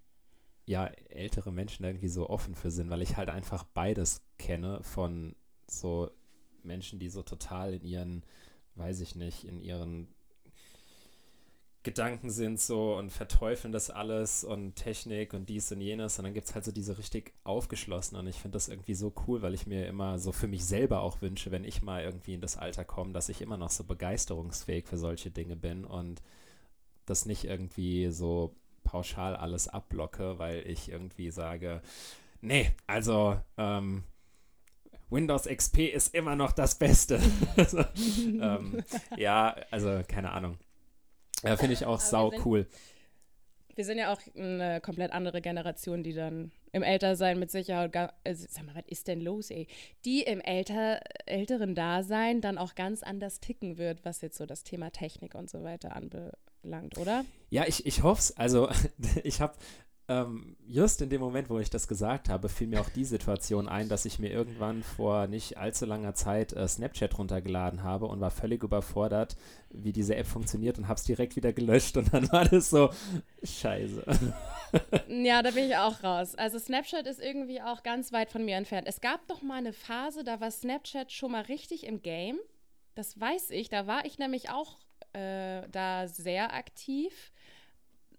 [0.66, 5.34] ja ältere Menschen irgendwie so offen für sind, weil ich halt einfach beides kenne von
[5.66, 6.10] so
[6.62, 8.22] Menschen, die so total in ihren,
[8.76, 10.08] weiß ich nicht, in ihren
[11.84, 16.34] Gedanken sind so und verteufeln das alles und Technik und dies und jenes und dann
[16.34, 19.54] gibt es halt so diese richtig aufgeschlossenen und ich finde das irgendwie so cool, weil
[19.54, 22.56] ich mir immer so für mich selber auch wünsche, wenn ich mal irgendwie in das
[22.56, 26.22] Alter komme, dass ich immer noch so begeisterungsfähig für solche Dinge bin und
[27.06, 31.82] das nicht irgendwie so pauschal alles abblocke, weil ich irgendwie sage,
[32.40, 34.04] nee, also ähm,
[35.10, 37.20] Windows XP ist immer noch das Beste.
[37.56, 37.78] also,
[38.18, 38.82] ähm,
[39.16, 40.58] ja, also keine Ahnung.
[41.42, 42.66] Ja, finde ich auch sau sind, cool.
[43.74, 48.46] Wir sind ja auch eine komplett andere Generation, die dann im Ältersein mit Sicherheit, also,
[48.48, 49.66] sag mal, was ist denn los, ey?
[50.04, 54.64] Die im älter, älteren Dasein dann auch ganz anders ticken wird, was jetzt so das
[54.64, 57.24] Thema Technik und so weiter anbelangt, oder?
[57.50, 58.36] Ja, ich, ich hoffe es.
[58.36, 58.70] Also,
[59.22, 59.54] ich habe
[60.12, 63.68] ähm, just in dem Moment, wo ich das gesagt habe, fiel mir auch die Situation
[63.68, 68.20] ein, dass ich mir irgendwann vor nicht allzu langer Zeit äh, Snapchat runtergeladen habe und
[68.20, 69.36] war völlig überfordert,
[69.70, 72.90] wie diese App funktioniert und habe es direkt wieder gelöscht und dann war das so,
[73.42, 74.04] scheiße.
[75.06, 76.34] Ja, da bin ich auch raus.
[76.34, 78.88] Also Snapchat ist irgendwie auch ganz weit von mir entfernt.
[78.88, 82.38] Es gab doch mal eine Phase, da war Snapchat schon mal richtig im Game.
[82.94, 83.68] Das weiß ich.
[83.68, 84.78] Da war ich nämlich auch
[85.12, 87.32] äh, da sehr aktiv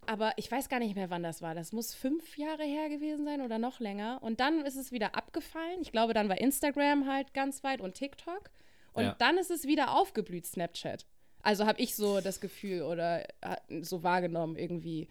[0.07, 1.55] aber ich weiß gar nicht mehr, wann das war.
[1.55, 4.19] Das muss fünf Jahre her gewesen sein oder noch länger.
[4.21, 5.81] Und dann ist es wieder abgefallen.
[5.81, 8.49] Ich glaube, dann war Instagram halt ganz weit und TikTok.
[8.93, 9.15] Und ja.
[9.19, 11.05] dann ist es wieder aufgeblüht, Snapchat.
[11.41, 15.09] Also habe ich so das Gefühl oder äh, so wahrgenommen irgendwie.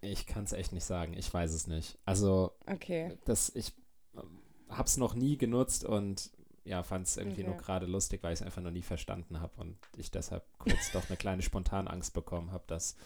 [0.00, 1.14] Ich kann es echt nicht sagen.
[1.14, 1.98] Ich weiß es nicht.
[2.04, 3.18] Also, okay.
[3.24, 3.72] das, ich
[4.16, 6.30] ähm, habe es noch nie genutzt und
[6.68, 7.50] ja, fand es irgendwie okay.
[7.50, 10.92] nur gerade lustig, weil ich es einfach noch nie verstanden habe und ich deshalb kurz
[10.92, 12.96] doch eine kleine Spontanangst bekommen habe, dass,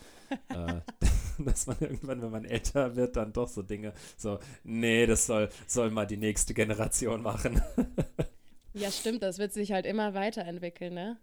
[0.49, 0.81] äh,
[1.39, 5.49] dass man irgendwann, wenn man älter wird, dann doch so Dinge so, nee, das soll,
[5.67, 7.63] soll mal die nächste Generation machen.
[8.75, 11.19] Ja, stimmt, das wird sich halt immer weiterentwickeln, ne?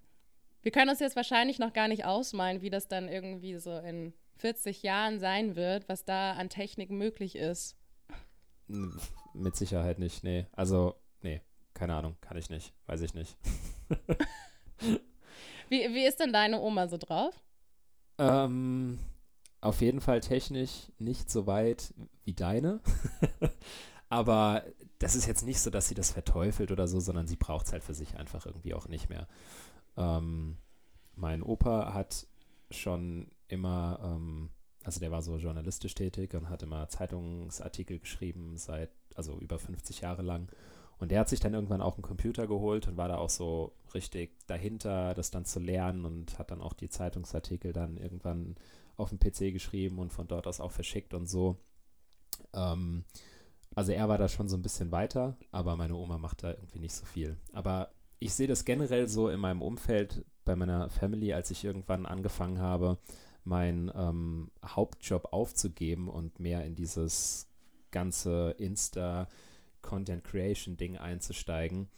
[0.62, 4.13] Wir können uns jetzt wahrscheinlich noch gar nicht ausmalen, wie das dann irgendwie so in
[4.38, 7.75] 40 Jahren sein wird, was da an Technik möglich ist.
[8.67, 10.45] Mit Sicherheit nicht, nee.
[10.52, 10.93] Also,
[11.80, 13.38] keine Ahnung, kann ich nicht, weiß ich nicht.
[15.70, 17.34] wie, wie ist denn deine Oma so drauf?
[18.18, 19.00] Ähm,
[19.62, 21.94] auf jeden Fall technisch nicht so weit
[22.26, 22.82] wie deine.
[24.10, 24.65] Aber
[24.98, 27.72] das ist jetzt nicht so, dass sie das verteufelt oder so, sondern sie braucht es
[27.72, 29.30] halt für sich einfach irgendwie auch nicht mehr.
[29.96, 30.58] Ähm,
[31.15, 32.28] mein Opa hat
[32.72, 34.50] schon immer, ähm,
[34.84, 40.02] also der war so journalistisch tätig und hat immer Zeitungsartikel geschrieben, seit, also über 50
[40.02, 40.50] Jahre lang.
[40.99, 43.73] Und der hat sich dann irgendwann auch einen Computer geholt und war da auch so
[43.93, 48.55] richtig dahinter, das dann zu lernen und hat dann auch die Zeitungsartikel dann irgendwann
[48.97, 51.57] auf dem PC geschrieben und von dort aus auch verschickt und so.
[52.53, 53.05] Ähm,
[53.75, 56.79] also er war da schon so ein bisschen weiter, aber meine Oma macht da irgendwie
[56.79, 57.38] nicht so viel.
[57.53, 62.05] Aber ich sehe das generell so in meinem Umfeld, bei meiner Family, als ich irgendwann
[62.05, 62.97] angefangen habe,
[63.45, 67.47] meinen ähm, Hauptjob aufzugeben und mehr in dieses
[67.91, 69.27] ganze Insta
[69.82, 71.89] Content Creation Ding einzusteigen,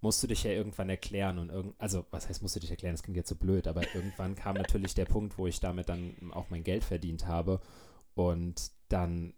[0.00, 2.94] musst du dich ja irgendwann erklären und irgend, also was heißt musst du dich erklären,
[2.94, 6.14] das klingt jetzt so blöd, aber irgendwann kam natürlich der Punkt, wo ich damit dann
[6.32, 7.60] auch mein Geld verdient habe
[8.14, 9.34] und dann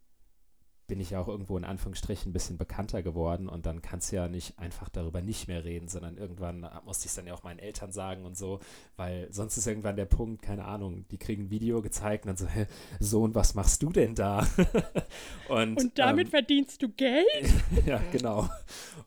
[0.92, 4.16] bin ich ja auch irgendwo in Anführungsstrichen ein bisschen bekannter geworden und dann kannst du
[4.16, 7.44] ja nicht einfach darüber nicht mehr reden, sondern irgendwann musste ich es dann ja auch
[7.44, 8.61] meinen Eltern sagen und so,
[8.98, 12.37] weil sonst ist irgendwann der Punkt, keine Ahnung, die kriegen ein Video gezeigt und dann
[12.37, 12.66] so, hä,
[13.00, 14.46] Sohn, was machst du denn da?
[15.48, 17.24] und, und damit ähm, verdienst du Geld?
[17.87, 18.50] ja, genau.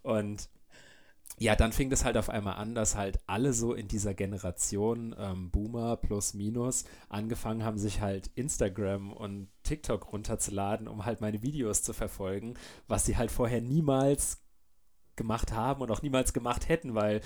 [0.02, 0.50] Und
[1.38, 5.14] ja, dann fing das halt auf einmal an, dass halt alle so in dieser Generation
[5.18, 11.42] ähm, Boomer plus minus angefangen haben, sich halt Instagram und TikTok runterzuladen, um halt meine
[11.42, 12.54] Videos zu verfolgen,
[12.88, 14.44] was sie halt vorher niemals
[15.18, 17.22] gemacht haben und auch niemals gemacht hätten, weil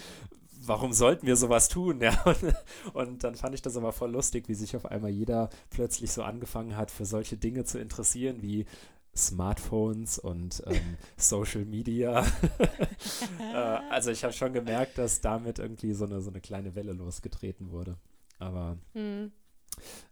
[0.62, 2.02] warum sollten wir sowas tun?
[2.10, 2.56] Ja, und,
[2.93, 6.24] und, dann fand ich das aber voll lustig, wie sich auf einmal jeder plötzlich so
[6.24, 8.65] angefangen hat, für solche Dinge zu interessieren, wie
[9.15, 12.26] Smartphones und ähm, Social Media.
[13.39, 16.93] äh, also ich habe schon gemerkt, dass damit irgendwie so eine, so eine kleine Welle
[16.93, 17.98] losgetreten wurde.
[18.38, 19.32] Aber hm.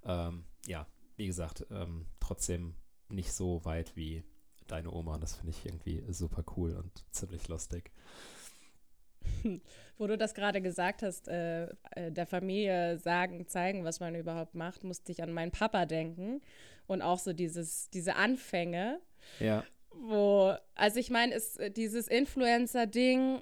[0.05, 2.75] ähm, ja, wie gesagt, ähm, trotzdem
[3.09, 4.23] nicht so weit wie
[4.67, 5.15] deine Oma.
[5.15, 7.91] Und das finde ich irgendwie super cool und ziemlich lustig.
[9.97, 14.55] Wo du das gerade gesagt hast, äh, äh, der Familie sagen, zeigen, was man überhaupt
[14.55, 16.41] macht, musste ich an meinen Papa denken
[16.87, 18.99] und auch so dieses, diese Anfänge.
[19.39, 19.63] Ja.
[19.91, 21.39] Wo, also ich meine,
[21.75, 23.41] dieses Influencer-Ding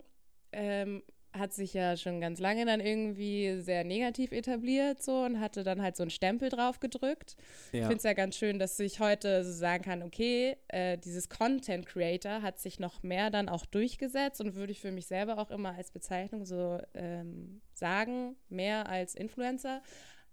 [0.51, 1.03] ähm,
[1.37, 5.81] hat sich ja schon ganz lange dann irgendwie sehr negativ etabliert so und hatte dann
[5.81, 7.35] halt so einen Stempel drauf gedrückt.
[7.71, 7.81] Ja.
[7.81, 11.29] Ich finde es ja ganz schön, dass ich heute so sagen kann, okay, äh, dieses
[11.29, 15.37] Content Creator hat sich noch mehr dann auch durchgesetzt und würde ich für mich selber
[15.37, 19.81] auch immer als Bezeichnung so ähm, sagen, mehr als Influencer.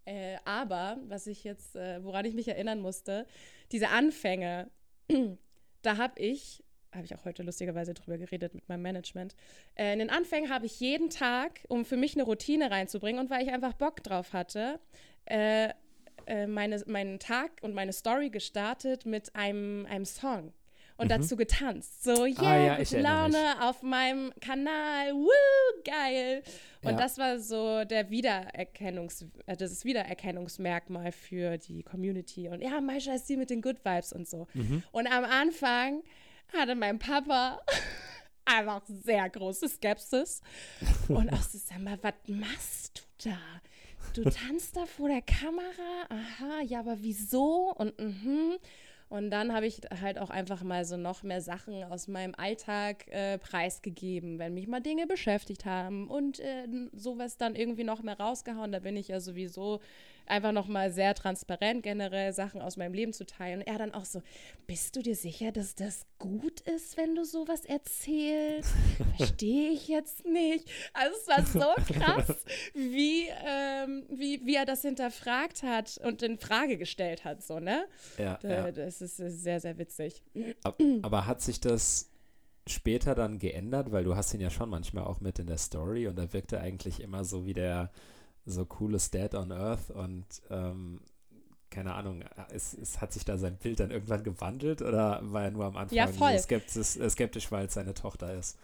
[0.05, 3.27] Äh, aber was ich jetzt, äh, woran ich mich erinnern musste,
[3.71, 4.71] diese Anfänge,
[5.83, 9.37] da habe ich, habe ich auch heute lustigerweise drüber geredet mit meinem Management,
[9.77, 13.31] äh, in den Anfängen habe ich jeden Tag, um für mich eine Routine reinzubringen und
[13.31, 14.81] weil ich einfach Bock drauf hatte,
[15.27, 15.71] äh,
[16.27, 20.53] äh, meine, meinen Tag und meine Story gestartet mit einem, einem Song
[21.03, 21.21] und mhm.
[21.21, 22.05] dazu getanzt.
[22.05, 25.12] So, yeah, ah, ja, gute Laune auf meinem Kanal.
[25.12, 26.45] Woo, geil.
[26.83, 26.97] Und ja.
[26.97, 32.49] das war so der Wiedererkennungs, äh, das Wiedererkennungsmerkmal für die Community.
[32.49, 34.47] Und ja, Maisha ist die mit den Good Vibes und so.
[34.55, 34.85] Mhm.
[34.93, 36.03] Und am Anfang
[36.57, 37.61] hatte mein Papa
[38.45, 40.41] einfach sehr große Skepsis.
[41.09, 43.38] und auch so, sag mal, was machst du da?
[44.15, 46.07] Du tanzt da vor der Kamera?
[46.11, 47.73] Aha, ja, aber wieso?
[47.77, 48.59] Und mhm.
[49.12, 53.07] Und dann habe ich halt auch einfach mal so noch mehr Sachen aus meinem Alltag
[53.09, 58.18] äh, preisgegeben, wenn mich mal Dinge beschäftigt haben und äh, sowas dann irgendwie noch mehr
[58.18, 58.72] rausgehauen.
[58.72, 59.81] Da bin ich ja sowieso
[60.27, 63.61] einfach nochmal sehr transparent generell Sachen aus meinem Leben zu teilen.
[63.61, 64.23] Und er dann auch so,
[64.67, 68.73] bist du dir sicher, dass das gut ist, wenn du sowas erzählst?
[69.17, 70.69] Verstehe ich jetzt nicht.
[70.93, 76.39] Also es war so krass, wie, ähm, wie, wie er das hinterfragt hat und in
[76.39, 77.87] Frage gestellt hat, so, ne?
[78.19, 78.73] Ja, da, ja.
[78.73, 80.23] Das ist sehr, sehr witzig.
[81.03, 82.13] Aber hat sich das
[82.67, 86.07] später dann geändert, weil du hast ihn ja schon manchmal auch mit in der Story
[86.07, 87.91] und da wirkt er eigentlich immer so wie der
[88.45, 91.01] so coolest Dad on Earth und ähm,
[91.71, 95.51] keine Ahnung, es, es, hat sich da sein Bild dann irgendwann gewandelt oder war er
[95.51, 96.39] nur am Anfang ja, voll.
[96.39, 98.59] skeptisch, skeptisch, weil es seine Tochter ist?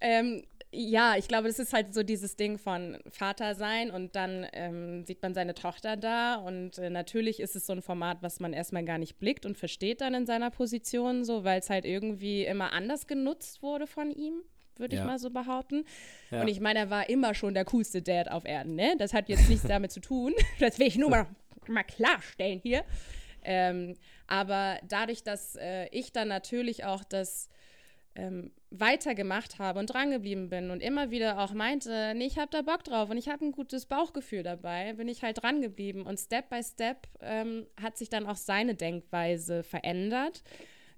[0.00, 4.46] Ähm, ja, ich glaube, das ist halt so dieses Ding von Vater sein und dann
[4.52, 8.40] ähm, sieht man seine Tochter da und äh, natürlich ist es so ein Format, was
[8.40, 11.84] man erstmal gar nicht blickt und versteht dann in seiner Position so, weil es halt
[11.84, 14.42] irgendwie immer anders genutzt wurde von ihm.
[14.78, 15.02] Würde Ja.
[15.02, 15.84] ich mal so behaupten.
[16.30, 16.40] Ja.
[16.42, 18.94] Und ich meine, er war immer schon der coolste Dad auf Erden, ne?
[18.98, 20.32] Das hat jetzt nichts damit zu tun.
[20.60, 21.26] Das will ich nur mal,
[21.68, 22.84] mal klarstellen hier.
[23.42, 27.48] Ähm, aber dadurch, dass äh, ich dann natürlich auch das
[28.16, 32.62] ähm, weitergemacht habe und drangeblieben bin und immer wieder auch meinte, nee, ich habe da
[32.62, 36.02] Bock drauf und ich habe ein gutes Bauchgefühl dabei, bin ich halt drangeblieben.
[36.06, 40.42] Und Step by Step ähm, hat sich dann auch seine Denkweise verändert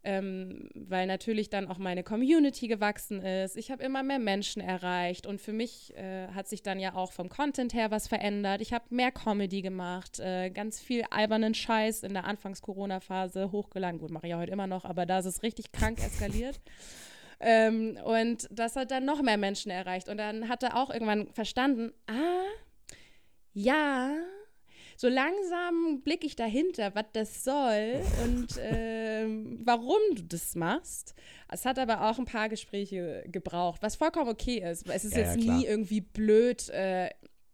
[0.07, 3.57] ähm, weil natürlich dann auch meine Community gewachsen ist.
[3.57, 7.11] Ich habe immer mehr Menschen erreicht und für mich äh, hat sich dann ja auch
[7.11, 8.61] vom Content her was verändert.
[8.61, 13.99] Ich habe mehr Comedy gemacht, äh, ganz viel albernen Scheiß in der Anfangs-Corona-Phase hochgeladen.
[13.99, 16.61] Gut, mache ich ja heute immer noch, aber da ist es richtig krank eskaliert.
[17.40, 20.09] Ähm, und das hat dann noch mehr Menschen erreicht.
[20.09, 22.45] Und dann hat er auch irgendwann verstanden, ah,
[23.53, 24.14] ja,
[24.96, 31.14] so langsam blicke ich dahinter, was das soll und ähm, warum du das machst.
[31.50, 34.88] Es hat aber auch ein paar Gespräche gebraucht, was vollkommen okay ist.
[34.88, 35.56] Es ist Ja, ja, jetzt klar.
[35.59, 37.11] nie irgendwie blöd äh,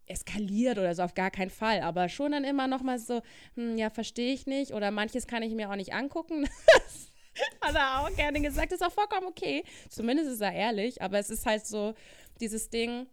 [0.07, 1.81] eskaliert oder so, auf gar keinen Fall.
[1.81, 3.22] Aber schon dann immer noch mal so,
[3.57, 4.72] hm, ja, verstehe ich nicht.
[4.72, 6.48] Oder manches kann ich mir auch nicht angucken.
[7.61, 8.72] hat er auch gerne gesagt.
[8.72, 9.64] Ist auch vollkommen okay.
[9.88, 11.02] Zumindest ist er ehrlich.
[11.02, 11.94] Aber es ist halt so
[12.40, 13.07] dieses Ding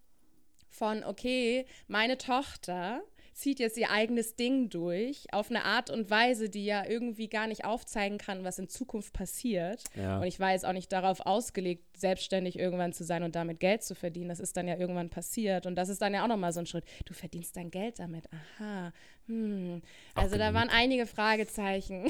[0.69, 3.01] von, okay, meine Tochter
[3.39, 7.47] zieht jetzt ihr eigenes Ding durch auf eine Art und Weise, die ja irgendwie gar
[7.47, 9.85] nicht aufzeigen kann, was in Zukunft passiert.
[9.95, 10.17] Ja.
[10.19, 13.81] Und ich war jetzt auch nicht darauf ausgelegt, selbstständig irgendwann zu sein und damit Geld
[13.83, 14.27] zu verdienen.
[14.27, 15.65] Das ist dann ja irgendwann passiert.
[15.65, 16.83] Und das ist dann ja auch nochmal so ein Schritt.
[17.05, 18.25] Du verdienst dein Geld damit.
[18.59, 18.91] Aha.
[19.27, 19.81] Hm.
[20.15, 22.07] Also da waren einige Fragezeichen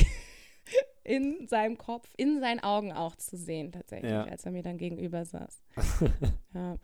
[1.04, 4.24] in seinem Kopf, in seinen Augen auch zu sehen, tatsächlich, Ja.
[4.24, 5.62] als er mir dann gegenüber saß.
[6.56, 6.78] ja.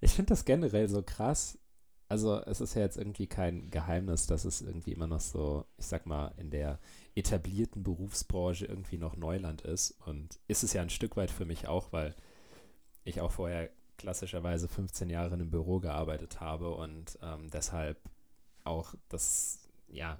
[0.00, 1.58] Ich finde das generell so krass.
[2.08, 5.86] Also es ist ja jetzt irgendwie kein Geheimnis, dass es irgendwie immer noch so, ich
[5.86, 6.78] sag mal, in der
[7.14, 9.94] etablierten Berufsbranche irgendwie noch Neuland ist.
[10.06, 12.14] Und ist es ja ein Stück weit für mich auch, weil
[13.04, 13.68] ich auch vorher
[13.98, 17.98] klassischerweise 15 Jahre in einem Büro gearbeitet habe und ähm, deshalb
[18.64, 20.18] auch das, ja,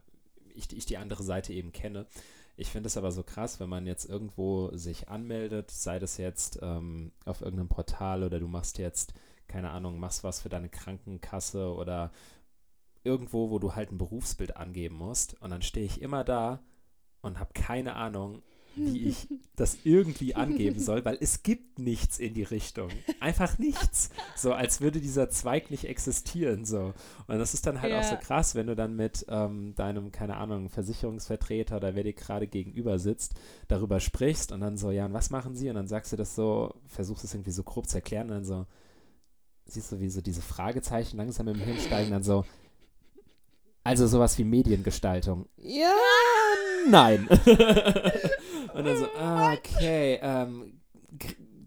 [0.55, 2.07] ich, ich die andere Seite eben kenne.
[2.57, 6.59] Ich finde es aber so krass, wenn man jetzt irgendwo sich anmeldet, sei das jetzt
[6.61, 9.15] ähm, auf irgendeinem Portal oder du machst jetzt,
[9.49, 12.13] keine Ahnung, machst was für deine Krankenkasse oder
[13.05, 15.41] irgendwo, wo du halt ein Berufsbild angeben musst.
[15.41, 16.61] Und dann stehe ich immer da
[17.23, 18.43] und habe keine Ahnung,
[18.77, 22.91] wie ich das irgendwie angeben soll, weil es gibt nichts in die Richtung.
[23.19, 24.11] Einfach nichts.
[24.37, 26.65] So, als würde dieser Zweig nicht existieren.
[26.65, 26.93] So.
[27.27, 28.21] Und das ist dann halt auch so Ja.
[28.21, 32.99] krass, wenn du dann mit ähm, deinem, keine Ahnung, Versicherungsvertreter oder wer dir gerade gegenüber
[33.01, 33.35] sitzt,
[33.67, 35.69] darüber sprichst und dann so, ja, und was machen sie?
[35.71, 38.45] Und dann sagst du das so, versuchst es irgendwie so grob zu erklären und dann
[38.45, 38.67] so,
[39.69, 42.45] siehst du, wie so diese Fragezeichen langsam im Hirn steigen, dann so,
[43.85, 45.47] also sowas wie Mediengestaltung.
[45.57, 45.95] Ja,
[46.89, 47.29] nein.
[48.75, 50.81] Und dann so, okay, ähm,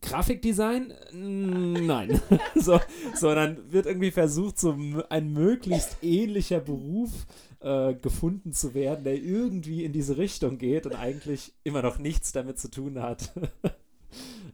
[0.02, 0.94] Grafikdesign?
[1.14, 2.20] Nein.
[2.56, 2.80] so,
[3.16, 4.76] so, dann wird irgendwie versucht, so
[5.10, 7.12] ein möglichst ähnlicher Beruf
[7.60, 12.32] äh, gefunden zu werden, der irgendwie in diese Richtung geht und eigentlich immer noch nichts
[12.32, 13.32] damit zu tun hat.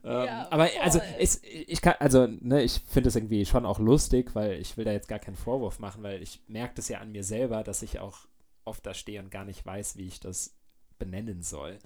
[0.04, 1.08] ähm, Ja, aber also, voll.
[1.18, 4.84] es, ich kann, also, ne, ich finde es irgendwie schon auch lustig, weil ich will
[4.84, 7.82] da jetzt gar keinen Vorwurf machen, weil ich merke das ja an mir selber, dass
[7.82, 8.26] ich auch
[8.64, 10.54] oft da stehe und gar nicht weiß, wie ich das
[10.98, 11.78] benennen soll.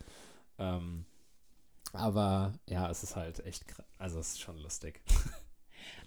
[0.58, 1.04] Ähm,
[1.92, 3.64] aber ja, es ist halt echt,
[3.98, 5.00] also es ist schon lustig.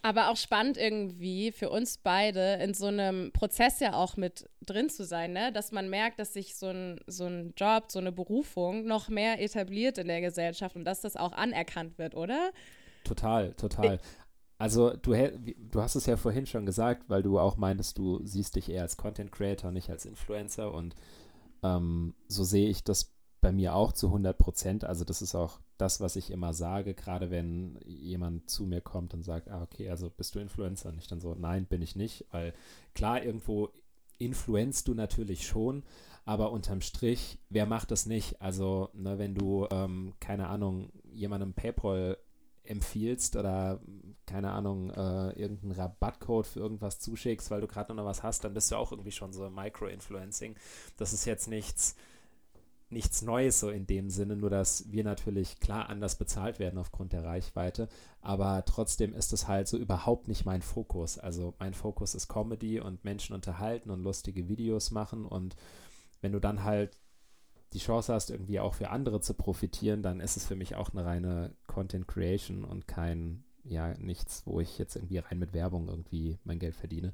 [0.05, 4.87] Aber auch spannend irgendwie für uns beide in so einem Prozess ja auch mit drin
[4.87, 5.51] zu sein, ne?
[5.51, 9.41] dass man merkt, dass sich so ein, so ein Job, so eine Berufung noch mehr
[9.41, 12.51] etabliert in der Gesellschaft und dass das auch anerkannt wird, oder?
[13.03, 13.99] Total, total.
[14.59, 15.15] Also du,
[15.57, 18.83] du hast es ja vorhin schon gesagt, weil du auch meintest, du siehst dich eher
[18.83, 20.93] als Content Creator, nicht als Influencer und
[21.63, 23.14] ähm, so sehe ich das
[23.45, 24.85] bei mir auch zu 100 Prozent.
[24.85, 29.13] Also das ist auch das, was ich immer sage, gerade wenn jemand zu mir kommt
[29.13, 30.89] und sagt, ah okay, also bist du Influencer?
[30.89, 32.55] Und ich dann so, nein, bin ich nicht, weil
[32.95, 33.69] klar, irgendwo
[34.17, 35.83] influenzt du natürlich schon,
[36.25, 38.41] aber unterm Strich, wer macht das nicht?
[38.41, 42.17] Also, ne, wenn du, ähm, keine Ahnung, jemandem PayPal
[42.63, 43.79] empfiehlst oder
[44.25, 48.55] keine Ahnung, äh, irgendeinen Rabattcode für irgendwas zuschickst, weil du gerade noch was hast, dann
[48.55, 50.55] bist du auch irgendwie schon so Micro-Influencing.
[50.97, 51.95] Das ist jetzt nichts,
[52.95, 57.13] nichts Neues so in dem Sinne, nur dass wir natürlich klar anders bezahlt werden aufgrund
[57.13, 57.87] der Reichweite,
[58.21, 61.19] aber trotzdem ist es halt so überhaupt nicht mein Fokus.
[61.19, 65.55] Also mein Fokus ist Comedy und Menschen unterhalten und lustige Videos machen und
[66.21, 66.97] wenn du dann halt
[67.73, 70.91] die Chance hast, irgendwie auch für andere zu profitieren, dann ist es für mich auch
[70.91, 75.89] eine reine Content Creation und kein, ja, nichts, wo ich jetzt irgendwie rein mit Werbung
[75.89, 77.13] irgendwie mein Geld verdiene.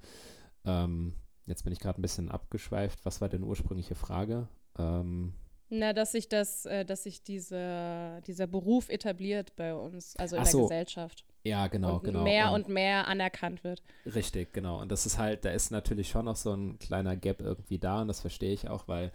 [0.63, 1.15] Ähm,
[1.47, 3.03] jetzt bin ich gerade ein bisschen abgeschweift.
[3.03, 4.47] Was war denn ursprüngliche Frage?
[4.77, 5.33] Ähm,
[5.73, 10.41] Na, dass sich das, äh, dass sich diese, dieser Beruf etabliert bei uns, also in
[10.41, 10.61] Ach der so.
[10.63, 11.23] Gesellschaft.
[11.43, 12.23] Ja, genau, und genau.
[12.23, 13.81] mehr und mehr anerkannt wird.
[14.05, 14.81] Richtig, genau.
[14.81, 18.01] Und das ist halt, da ist natürlich schon noch so ein kleiner Gap irgendwie da
[18.01, 19.13] und das verstehe ich auch, weil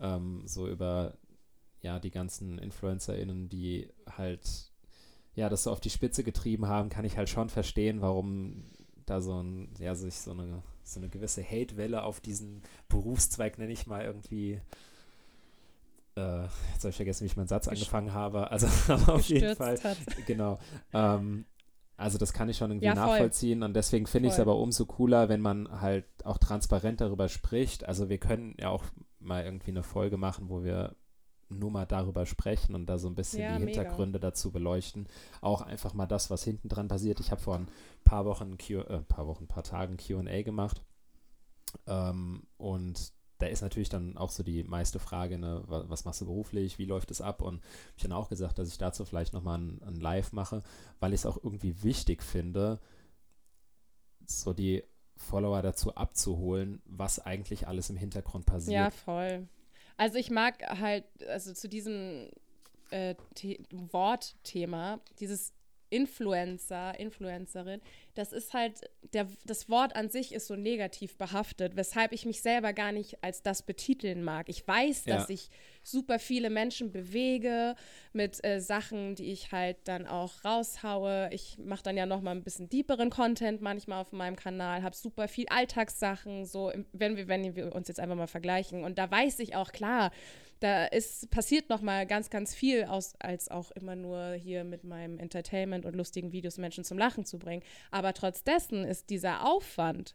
[0.00, 1.18] ähm, so über
[1.82, 4.70] ja die ganzen InfluencerInnen, die halt
[5.34, 8.64] ja das so auf die Spitze getrieben haben, kann ich halt schon verstehen, warum
[9.04, 13.72] da so ein, ja, sich so eine, so eine gewisse Hate-Welle auf diesen Berufszweig, nenne
[13.72, 14.60] ich mal, irgendwie
[16.16, 16.42] äh,
[16.72, 18.50] jetzt habe ich vergessen, wie ich meinen Satz Gest- angefangen habe.
[18.50, 19.96] Also aber auf jeden Fall hat.
[20.26, 20.58] genau.
[20.92, 21.44] Ähm,
[21.96, 23.04] also das kann ich schon irgendwie Ja, voll.
[23.06, 27.28] nachvollziehen und deswegen finde ich es aber umso cooler, wenn man halt auch transparent darüber
[27.28, 27.84] spricht.
[27.86, 28.84] Also wir können ja auch
[29.18, 30.96] mal irgendwie eine Folge machen, wo wir
[31.50, 33.80] nur mal darüber sprechen und da so ein bisschen Ja, die mega.
[33.82, 35.08] Hintergründe dazu beleuchten.
[35.42, 37.20] Auch einfach mal das, was hinten dran passiert.
[37.20, 37.68] Ich habe vor ein
[38.04, 40.80] paar Wochen, Q, äh, paar Wochen, paar Tagen Q&A gemacht
[41.86, 46.20] ähm, und da ist natürlich dann auch so die meiste Frage, ne, wa- was machst
[46.20, 47.42] du beruflich, wie läuft es ab?
[47.42, 47.64] Und habe
[47.96, 50.62] ich dann auch gesagt, dass ich dazu vielleicht nochmal ein, ein Live mache,
[51.00, 52.78] weil ich es auch irgendwie wichtig finde,
[54.26, 54.84] so die
[55.16, 58.74] Follower dazu abzuholen, was eigentlich alles im Hintergrund passiert.
[58.74, 59.48] Ja, voll.
[59.96, 62.30] Also ich mag halt, also zu diesem
[62.90, 65.52] äh, The Wortthema, dieses
[65.90, 67.80] Influencer, Influencerin,
[68.14, 72.42] das ist halt, der, das Wort an sich ist so negativ behaftet, weshalb ich mich
[72.42, 74.48] selber gar nicht als das betiteln mag.
[74.48, 75.16] Ich weiß, Ja.
[75.16, 75.48] dass ich
[75.82, 77.74] super viele Menschen bewege
[78.12, 81.30] mit äh, Sachen, die ich halt dann auch raushaue.
[81.32, 84.94] Ich mache dann ja noch mal ein bisschen deeperen Content manchmal auf meinem Kanal, habe
[84.96, 88.84] super viel Alltagssachen, so wenn wir, wenn wir uns jetzt einfach mal vergleichen.
[88.84, 90.10] Und da weiß ich auch klar,
[90.60, 94.84] da ist passiert noch mal ganz, ganz viel aus, als auch immer nur hier mit
[94.84, 97.62] meinem Entertainment und lustigen Videos Menschen zum Lachen zu bringen.
[97.90, 100.14] Aber trotz dessen ist dieser Aufwand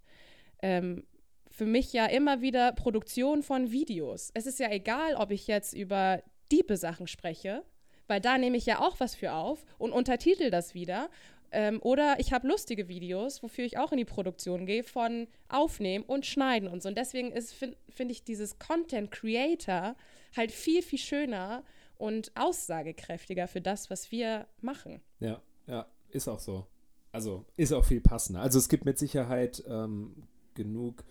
[0.61, 1.05] ähm,
[1.49, 4.29] für mich ja immer wieder Produktion von Videos.
[4.33, 6.21] Es ist ja egal, ob ich jetzt über
[6.51, 7.63] diepe Sachen spreche,
[8.07, 11.09] weil da nehme ich ja auch was für auf und untertitel das wieder.
[11.51, 16.03] Ähm, oder ich habe lustige Videos, wofür ich auch in die Produktion gehe, von Aufnehmen
[16.03, 16.89] und Schneiden und so.
[16.89, 19.95] Und deswegen finde find ich dieses Content Creator
[20.35, 21.63] halt viel, viel schöner
[21.97, 25.01] und aussagekräftiger für das, was wir machen.
[25.19, 26.67] Ja, ja, ist auch so.
[27.11, 28.41] Also ist auch viel passender.
[28.41, 31.05] Also es gibt mit Sicherheit ähm, genug,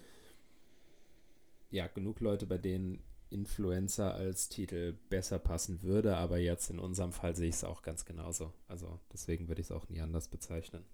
[1.70, 7.12] ja, genug Leute, bei denen Influencer als Titel besser passen würde, aber jetzt in unserem
[7.12, 8.52] Fall sehe ich es auch ganz genauso.
[8.68, 10.84] Also deswegen würde ich es auch nie anders bezeichnen.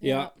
[0.00, 0.34] Ja,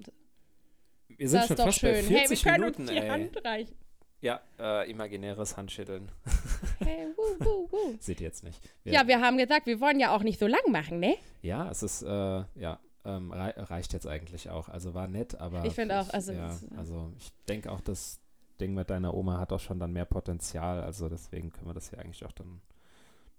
[1.08, 1.90] wir sind das schon ist doch fast schön.
[1.90, 3.08] bei Hey, wir 40 können Minuten, uns die ey.
[3.08, 3.74] Hand reichen.
[4.22, 6.10] Ja, äh, imaginäres Handschütteln.
[6.82, 7.96] Hey, wuh, wuh, wuh.
[8.00, 8.58] Seht ihr jetzt nicht.
[8.84, 11.16] Wir- Ja, wir haben gesagt, wir wollen ja auch nicht so lang machen, ne?
[11.42, 12.08] Ja, es ist, äh,
[12.54, 14.68] ja, ähm, rei reicht jetzt eigentlich auch.
[14.70, 15.64] Also war nett, aber.
[15.66, 18.18] Ich finde auch, also- Ja, also ich denke auch, das
[18.60, 20.82] Ding mit deiner Oma hat auch schon dann mehr Potenzial.
[20.82, 22.62] Also deswegen können wir das hier eigentlich auch dann,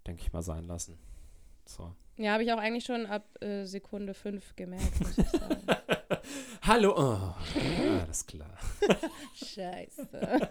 [0.05, 0.97] denke ich mal, sein lassen.
[1.65, 1.91] So.
[2.17, 5.61] Ja, habe ich auch eigentlich schon ab äh, Sekunde 5 gemerkt, muss ich sagen.
[6.61, 6.93] Hallo!
[6.95, 7.33] Oh,
[8.05, 8.57] alles klar.
[9.35, 10.07] Scheiße.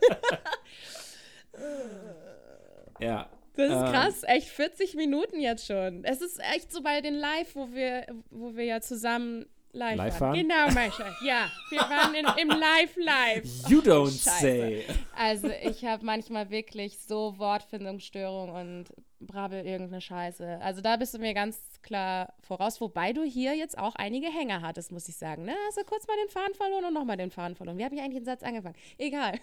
[3.01, 3.29] Ja.
[3.57, 3.85] Das ist Ähm.
[3.93, 6.05] krass, echt 40 Minuten jetzt schon.
[6.05, 10.21] Es ist echt so bei den Live, wo wir, wo wir ja zusammen live, Live
[10.21, 10.37] waren.
[10.37, 10.49] waren?
[10.49, 11.15] Genau, mein Schatz.
[11.25, 13.69] Ja, wir waren in, im Live-Live.
[13.69, 14.39] You don't Scheiße.
[14.41, 14.85] say.
[15.17, 18.85] Also ich habe manchmal wirklich so Wortfindungsstörung und
[19.21, 20.59] brabbel irgendeine Scheiße.
[20.63, 24.63] Also da bist du mir ganz klar voraus, wobei du hier jetzt auch einige Hänger
[24.63, 25.45] hattest, muss ich sagen.
[25.45, 25.55] Ne?
[25.67, 27.79] Hast du kurz mal den Faden verloren und nochmal den Faden verloren.
[27.79, 28.77] Wie habe ich eigentlich den Satz angefangen?
[28.99, 29.39] Egal.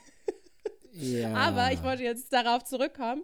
[0.94, 1.34] Ja.
[1.36, 3.24] Aber ich wollte jetzt darauf zurückkommen,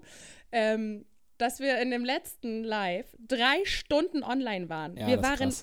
[0.51, 1.05] ähm,
[1.37, 4.95] dass wir in dem letzten Live drei Stunden online waren.
[4.95, 5.53] Ja, wir waren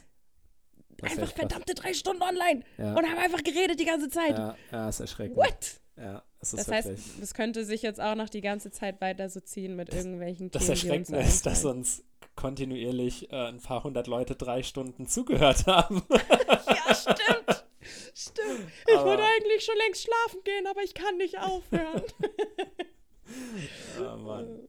[1.02, 2.94] einfach verdammte drei Stunden online Ja.
[2.94, 4.36] und haben einfach geredet die ganze Zeit.
[4.36, 5.36] Ja, ja, ist erschreckend.
[5.36, 5.80] What?
[5.96, 6.86] Ja, es Das wirklich.
[6.86, 10.50] heißt, das könnte sich jetzt auch noch die ganze Zeit weiter so ziehen mit irgendwelchen
[10.50, 12.04] Das Themen, uns Erschreckende ist, dass uns
[12.36, 16.02] kontinuierlich äh, ein paar hundert Leute drei Stunden zugehört haben.
[16.88, 17.64] Ja, stimmt.
[18.14, 18.60] Stimmt.
[18.88, 22.02] Ich Aber- würde eigentlich schon längst schlafen gehen, aber ich kann nicht aufhören.
[24.00, 24.60] oh Mann.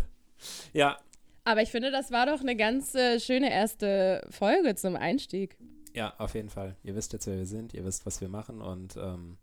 [0.72, 0.96] ja,
[1.44, 5.56] aber ich finde, das war doch eine ganz äh, schöne erste Folge zum Einstieg.
[5.94, 6.76] ja, auf jeden Fall.
[6.82, 9.38] Ihr wisst jetzt, wer wir sind, ihr wisst, was wir machen und ähm,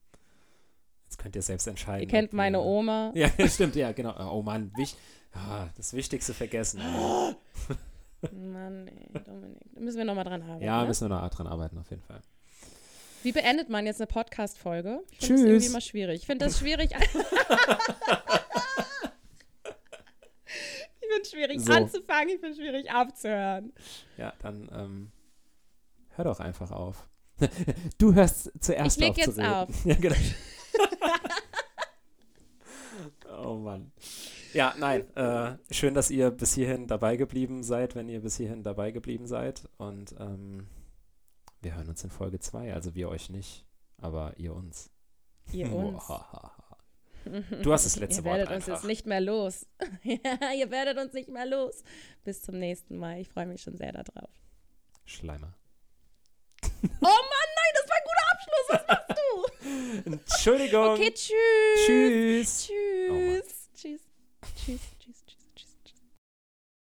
[1.14, 2.02] jetzt könnt ihr selbst entscheiden.
[2.02, 3.12] Ihr kennt meine wir- Oma.
[3.16, 4.16] Ja, stimmt, ja, genau.
[4.34, 4.96] Oh Mann, wich
[5.34, 6.82] ah, das Wichtigste vergessen.
[8.32, 9.60] Mann, ey, Dominik.
[9.74, 10.64] Da müssen wir nochmal dran arbeiten.
[10.64, 10.88] Ja, ne?
[10.88, 12.22] müssen wir noch dran arbeiten, auf jeden Fall.
[13.22, 15.02] Wie beendet man jetzt eine Podcast-Folge?
[15.12, 15.50] Ich finde das Tschüss.
[15.50, 16.22] irgendwie immer schwierig.
[16.22, 16.92] Ich finde das schwierig.
[17.02, 17.28] ich finde
[21.22, 21.74] es schwierig So.
[21.74, 23.74] anzufangen, ich finde es schwierig aufzuhören.
[24.18, 25.12] Ja, dann ähm,
[26.16, 27.08] hör doch einfach auf.
[27.98, 29.54] Du hörst zuerst Ich leg auf jetzt zu reden.
[29.54, 29.86] auf.
[29.86, 30.16] Ja, genau.
[33.38, 33.92] Oh Mann.
[34.54, 35.10] Ja, nein.
[35.16, 39.28] Äh, schön, dass ihr bis hierhin dabei geblieben seid, wenn ihr bis hierhin dabei geblieben
[39.28, 39.68] seid.
[39.78, 40.68] Und ähm,
[41.62, 42.74] wir hören uns in Folge 2.
[42.74, 43.66] Also wir euch nicht,
[43.98, 44.92] aber ihr uns.
[45.52, 46.04] Ihr uns.
[47.62, 48.82] Du hast das letzte ihr Wort werdet uns einfach.
[48.82, 49.66] jetzt nicht mehr los.
[50.04, 51.84] ja, ihr werdet uns nicht mehr los.
[52.24, 53.20] Bis zum nächsten Mal.
[53.20, 54.30] Ich freue mich schon sehr darauf.
[55.06, 55.56] Schleimer.
[56.64, 56.70] Oh
[57.02, 58.68] Mann, nein, das war ein guter Abschluss.
[58.70, 59.33] Was machst du?
[60.06, 60.94] Entschuldigung.
[60.94, 61.86] Okay, tschüss.
[61.86, 62.68] Tschüss.
[62.68, 63.12] Tschüss.
[63.12, 63.42] Oh
[63.76, 64.02] tschüss.
[64.56, 64.82] Tschüss.
[65.00, 65.13] Tschüss.